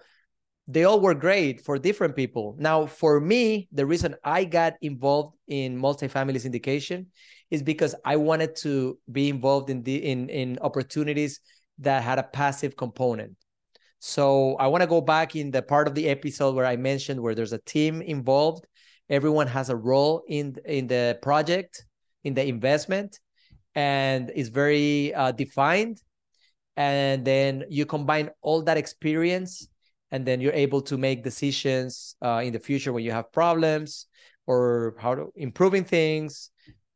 they 0.72 0.86
all 0.86 1.00
were 1.00 1.14
great 1.14 1.62
for 1.62 1.78
different 1.78 2.16
people. 2.16 2.56
Now, 2.58 2.86
for 2.86 3.20
me, 3.20 3.68
the 3.72 3.86
reason 3.86 4.16
I 4.24 4.46
got 4.46 4.74
involved 4.82 5.36
in 5.48 5.80
multifamily 5.80 6.38
syndication 6.38 7.08
is 7.50 7.62
because 7.62 7.94
I 8.06 8.16
wanted 8.16 8.56
to 8.58 8.98
be 9.12 9.30
involved 9.30 9.70
in 9.70 9.84
the 9.84 9.98
in 10.04 10.30
in 10.30 10.60
opportunities 10.62 11.40
that 11.80 12.04
had 12.04 12.20
a 12.20 12.24
passive 12.24 12.76
component. 12.78 13.36
So 14.00 14.56
I 14.56 14.68
want 14.68 14.82
to 14.82 14.88
go 14.88 15.02
back 15.02 15.36
in 15.36 15.52
the 15.52 15.62
part 15.62 15.88
of 15.88 15.94
the 15.94 16.08
episode 16.10 16.56
where 16.56 16.66
I 16.66 16.76
mentioned 16.76 17.20
where 17.20 17.36
there's 17.36 17.54
a 17.54 17.60
team 17.60 18.02
involved, 18.02 18.66
everyone 19.10 19.48
has 19.48 19.70
a 19.70 19.76
role 19.76 20.24
in 20.28 20.56
in 20.66 20.88
the 20.88 21.20
project, 21.22 21.86
in 22.24 22.34
the 22.34 22.46
investment, 22.46 23.20
and 23.76 24.32
it's 24.34 24.50
very 24.50 25.14
uh, 25.14 25.32
defined. 25.32 26.02
And 26.78 27.26
then 27.26 27.66
you 27.70 27.86
combine 27.86 28.30
all 28.42 28.64
that 28.64 28.78
experience, 28.78 29.68
and 30.12 30.26
then 30.26 30.42
you're 30.42 30.54
able 30.54 30.82
to 30.82 30.98
make 30.98 31.24
decisions 31.24 32.16
uh, 32.22 32.42
in 32.44 32.54
the 32.54 32.60
future 32.60 32.92
when 32.94 33.04
you 33.04 33.12
have 33.12 33.32
problems 33.32 34.08
or 34.46 34.96
how 35.00 35.16
to 35.16 35.32
improving 35.36 35.84
things 35.84 36.50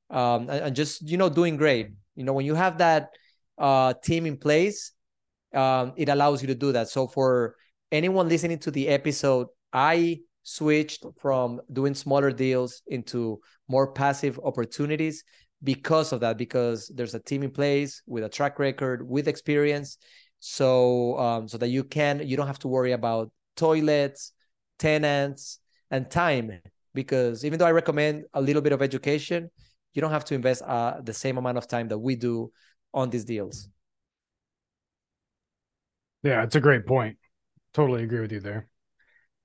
um, 0.10 0.50
and, 0.50 0.66
and 0.66 0.76
just 0.76 1.08
you 1.08 1.18
know 1.18 1.30
doing 1.30 1.58
great. 1.58 1.90
You 2.16 2.24
know 2.24 2.34
when 2.34 2.46
you 2.46 2.56
have 2.56 2.78
that 2.80 3.10
uh, 3.58 3.94
team 4.04 4.26
in 4.26 4.38
place, 4.38 4.92
um, 5.54 5.94
it 5.96 6.10
allows 6.10 6.42
you 6.42 6.48
to 6.48 6.56
do 6.56 6.72
that. 6.74 6.90
So 6.90 7.08
for 7.08 7.56
anyone 7.92 8.30
listening 8.30 8.60
to 8.60 8.72
the 8.72 8.88
episode, 8.88 9.48
I 9.74 10.20
switched 10.44 11.06
from 11.20 11.62
doing 11.72 11.96
smaller 11.96 12.32
deals 12.32 12.82
into 12.88 13.40
more 13.68 13.92
passive 13.92 14.40
opportunities 14.44 15.24
because 15.64 16.12
of 16.12 16.20
that. 16.20 16.38
Because 16.38 16.92
there's 16.94 17.16
a 17.16 17.20
team 17.20 17.44
in 17.44 17.52
place 17.52 18.02
with 18.06 18.24
a 18.24 18.30
track 18.30 18.60
record, 18.60 19.08
with 19.08 19.28
experience, 19.28 19.98
so 20.48 21.18
um, 21.18 21.48
so 21.48 21.58
that 21.58 21.70
you 21.70 21.84
can 21.84 22.22
you 22.24 22.38
don't 22.38 22.46
have 22.46 22.60
to 22.60 22.68
worry 22.68 22.92
about 22.92 23.32
toilets, 23.56 24.32
tenants, 24.78 25.60
and 25.90 26.10
time. 26.12 26.62
Because 26.94 27.44
even 27.44 27.58
though 27.58 27.66
I 27.66 27.72
recommend 27.72 28.26
a 28.32 28.42
little 28.42 28.62
bit 28.62 28.72
of 28.72 28.84
education, 28.84 29.50
you 29.96 30.04
don't 30.04 30.12
have 30.12 30.24
to 30.26 30.36
invest 30.36 30.62
uh, 30.62 31.02
the 31.04 31.14
same 31.14 31.40
amount 31.40 31.58
of 31.58 31.68
time 31.68 31.88
that 31.88 31.98
we 31.98 32.16
do 32.16 32.52
on 32.94 33.10
these 33.10 33.26
deals. 33.26 33.68
Yeah, 36.22 36.44
it's 36.44 36.56
a 36.56 36.62
great 36.62 36.86
point. 36.86 37.18
Totally 37.74 38.04
agree 38.04 38.20
with 38.20 38.32
you 38.32 38.40
there. 38.40 38.68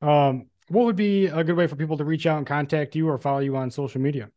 Um, 0.02 0.48
what 0.68 0.84
would 0.84 0.96
be 0.96 1.26
a 1.26 1.42
good 1.42 1.56
way 1.56 1.66
for 1.66 1.76
people 1.76 1.96
to 1.96 2.04
reach 2.04 2.26
out 2.26 2.36
and 2.36 2.46
contact 2.46 2.94
you 2.94 3.08
or 3.08 3.16
follow 3.16 3.40
you 3.40 3.56
on 3.56 3.70
social 3.70 4.02
media? 4.02 4.28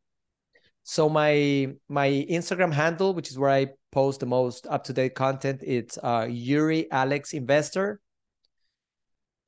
So 0.84 1.10
my 1.10 1.74
my 1.90 2.08
Instagram 2.08 2.72
handle, 2.72 3.14
which 3.14 3.30
is 3.30 3.38
where 3.38 3.50
I 3.50 3.68
post 3.94 4.20
the 4.20 4.26
most 4.26 4.66
up 4.68 4.84
to 4.86 4.94
date 4.94 5.14
content, 5.14 5.62
it's 5.64 6.00
uh, 6.02 6.28
Yuri 6.30 6.92
Alex 6.92 7.34
Investor, 7.34 8.02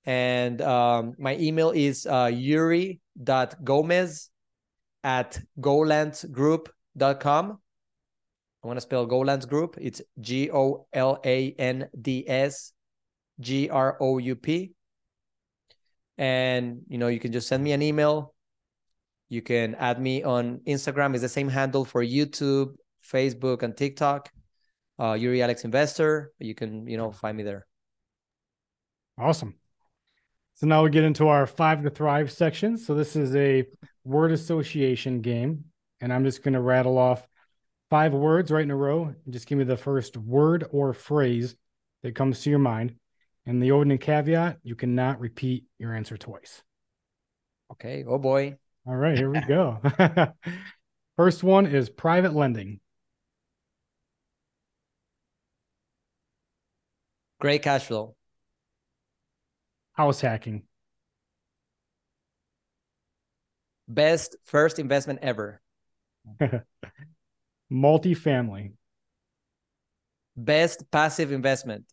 and 0.06 0.62
um, 0.62 1.16
my 1.18 1.36
email 1.38 1.72
is 1.72 2.06
uh, 2.06 2.30
yuri.gomez 2.32 4.30
at 5.04 5.40
golandsgroup.com. 5.60 7.60
I 8.64 8.68
want 8.68 8.78
to 8.78 8.82
spell 8.82 9.06
Golands 9.06 9.48
Group. 9.48 9.78
It's 9.80 10.02
G 10.20 10.50
O 10.52 10.88
L 10.94 11.20
A 11.24 11.56
N 11.60 11.88
D 12.00 12.26
S 12.28 12.74
G 13.40 13.70
R 13.70 13.98
O 14.00 14.18
U 14.18 14.36
P. 14.36 14.74
And 16.18 16.82
you 16.88 16.98
know, 16.98 17.08
you 17.08 17.20
can 17.20 17.32
just 17.32 17.48
send 17.48 17.64
me 17.64 17.74
an 17.74 17.82
email. 17.82 18.34
You 19.30 19.42
can 19.42 19.76
add 19.76 20.00
me 20.00 20.24
on 20.24 20.60
Instagram. 20.68 21.14
It's 21.14 21.22
the 21.22 21.30
same 21.30 21.50
handle 21.50 21.86
for 21.86 22.04
YouTube, 22.04 22.76
Facebook, 23.04 23.64
and 23.64 23.76
TikTok. 23.76 24.30
Uh, 25.00 25.14
Yuri 25.14 25.42
Alex 25.42 25.66
Investor. 25.66 26.32
You 26.40 26.56
can, 26.56 26.88
you 26.88 26.98
know, 26.98 27.12
find 27.12 27.36
me 27.36 27.44
there. 27.44 27.66
Awesome. 29.18 29.56
So 30.56 30.68
now 30.68 30.84
we 30.84 30.90
get 30.90 31.04
into 31.04 31.28
our 31.28 31.46
five 31.46 31.84
to 31.84 31.90
thrive 31.90 32.32
section. 32.32 32.78
So 32.78 32.96
this 32.96 33.16
is 33.16 33.36
a 33.36 33.66
word 34.06 34.32
association 34.32 35.22
game, 35.22 35.66
and 36.00 36.14
I'm 36.14 36.24
just 36.24 36.44
going 36.44 36.54
to 36.54 36.62
rattle 36.62 36.98
off 36.98 37.28
five 37.90 38.14
words 38.14 38.52
right 38.52 38.64
in 38.64 38.72
a 38.72 38.76
row. 38.76 39.14
Just 39.30 39.48
give 39.48 39.58
me 39.58 39.66
the 39.66 39.78
first 39.78 40.16
word 40.16 40.66
or 40.72 40.94
phrase 40.94 41.56
that 42.04 42.16
comes 42.16 42.42
to 42.42 42.50
your 42.50 42.60
mind. 42.60 42.96
And 43.46 43.62
the 43.62 43.72
opening 43.72 43.98
caveat: 43.98 44.60
you 44.64 44.76
cannot 44.76 45.20
repeat 45.20 45.66
your 45.78 45.94
answer 45.94 46.16
twice. 46.16 46.64
Okay. 47.74 48.06
Oh 48.08 48.18
boy. 48.18 48.58
All 48.88 48.96
right, 48.96 49.18
here 49.18 49.32
we 49.32 49.42
go. 49.42 49.80
First 51.18 51.44
one 51.44 51.66
is 51.66 51.90
private 51.90 52.36
lending. 52.36 52.80
Great 57.46 57.62
cash 57.62 57.84
flow. 57.84 58.16
House 59.94 60.20
hacking. 60.20 60.64
Best 63.88 64.36
first 64.46 64.80
investment 64.80 65.20
ever. 65.22 65.62
Multifamily. 67.72 68.72
Best 70.36 70.90
passive 70.90 71.32
investment. 71.32 71.86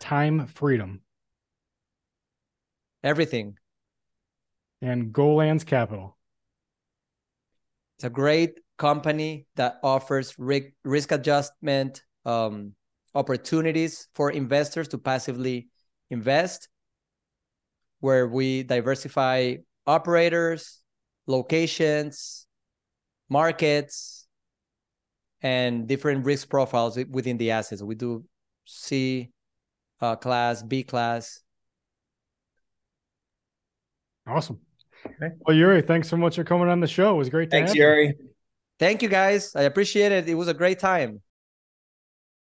Time 0.00 0.46
freedom. 0.46 1.00
Everything. 3.02 3.56
And 4.80 5.12
Golands 5.12 5.64
Capital. 5.64 6.16
It's 7.96 8.04
a 8.04 8.10
great 8.10 8.60
company 8.78 9.48
that 9.56 9.80
offers 9.82 10.38
risk, 10.38 10.68
risk 10.84 11.10
adjustment 11.10 12.04
um, 12.24 12.74
opportunities 13.16 14.08
for 14.14 14.30
investors 14.30 14.88
to 14.88 14.98
passively 14.98 15.68
invest, 16.10 16.68
where 18.00 18.28
we 18.28 18.62
diversify 18.62 19.56
operators, 19.86 20.82
locations, 21.26 22.46
markets, 23.28 24.26
and 25.42 25.86
different 25.86 26.24
risk 26.24 26.48
profiles 26.48 26.98
within 27.10 27.36
the 27.38 27.50
assets. 27.50 27.82
We 27.82 27.94
do 27.94 28.24
C 28.66 29.30
uh, 30.00 30.16
class, 30.16 30.62
B 30.62 30.82
class. 30.82 31.40
Awesome. 34.26 34.60
Okay. 35.06 35.34
Well, 35.46 35.56
Yuri, 35.56 35.82
thanks 35.82 36.08
so 36.08 36.16
much 36.16 36.36
for 36.36 36.44
coming 36.44 36.68
on 36.68 36.80
the 36.80 36.86
show. 36.86 37.14
It 37.14 37.18
was 37.18 37.28
great 37.28 37.50
to 37.50 37.56
Thanks, 37.56 37.70
have 37.70 37.76
you. 37.76 37.82
Yuri. 37.82 38.14
Thank 38.78 39.02
you 39.02 39.08
guys. 39.08 39.54
I 39.54 39.62
appreciate 39.62 40.12
it. 40.12 40.28
It 40.28 40.34
was 40.34 40.48
a 40.48 40.54
great 40.54 40.78
time. 40.78 41.22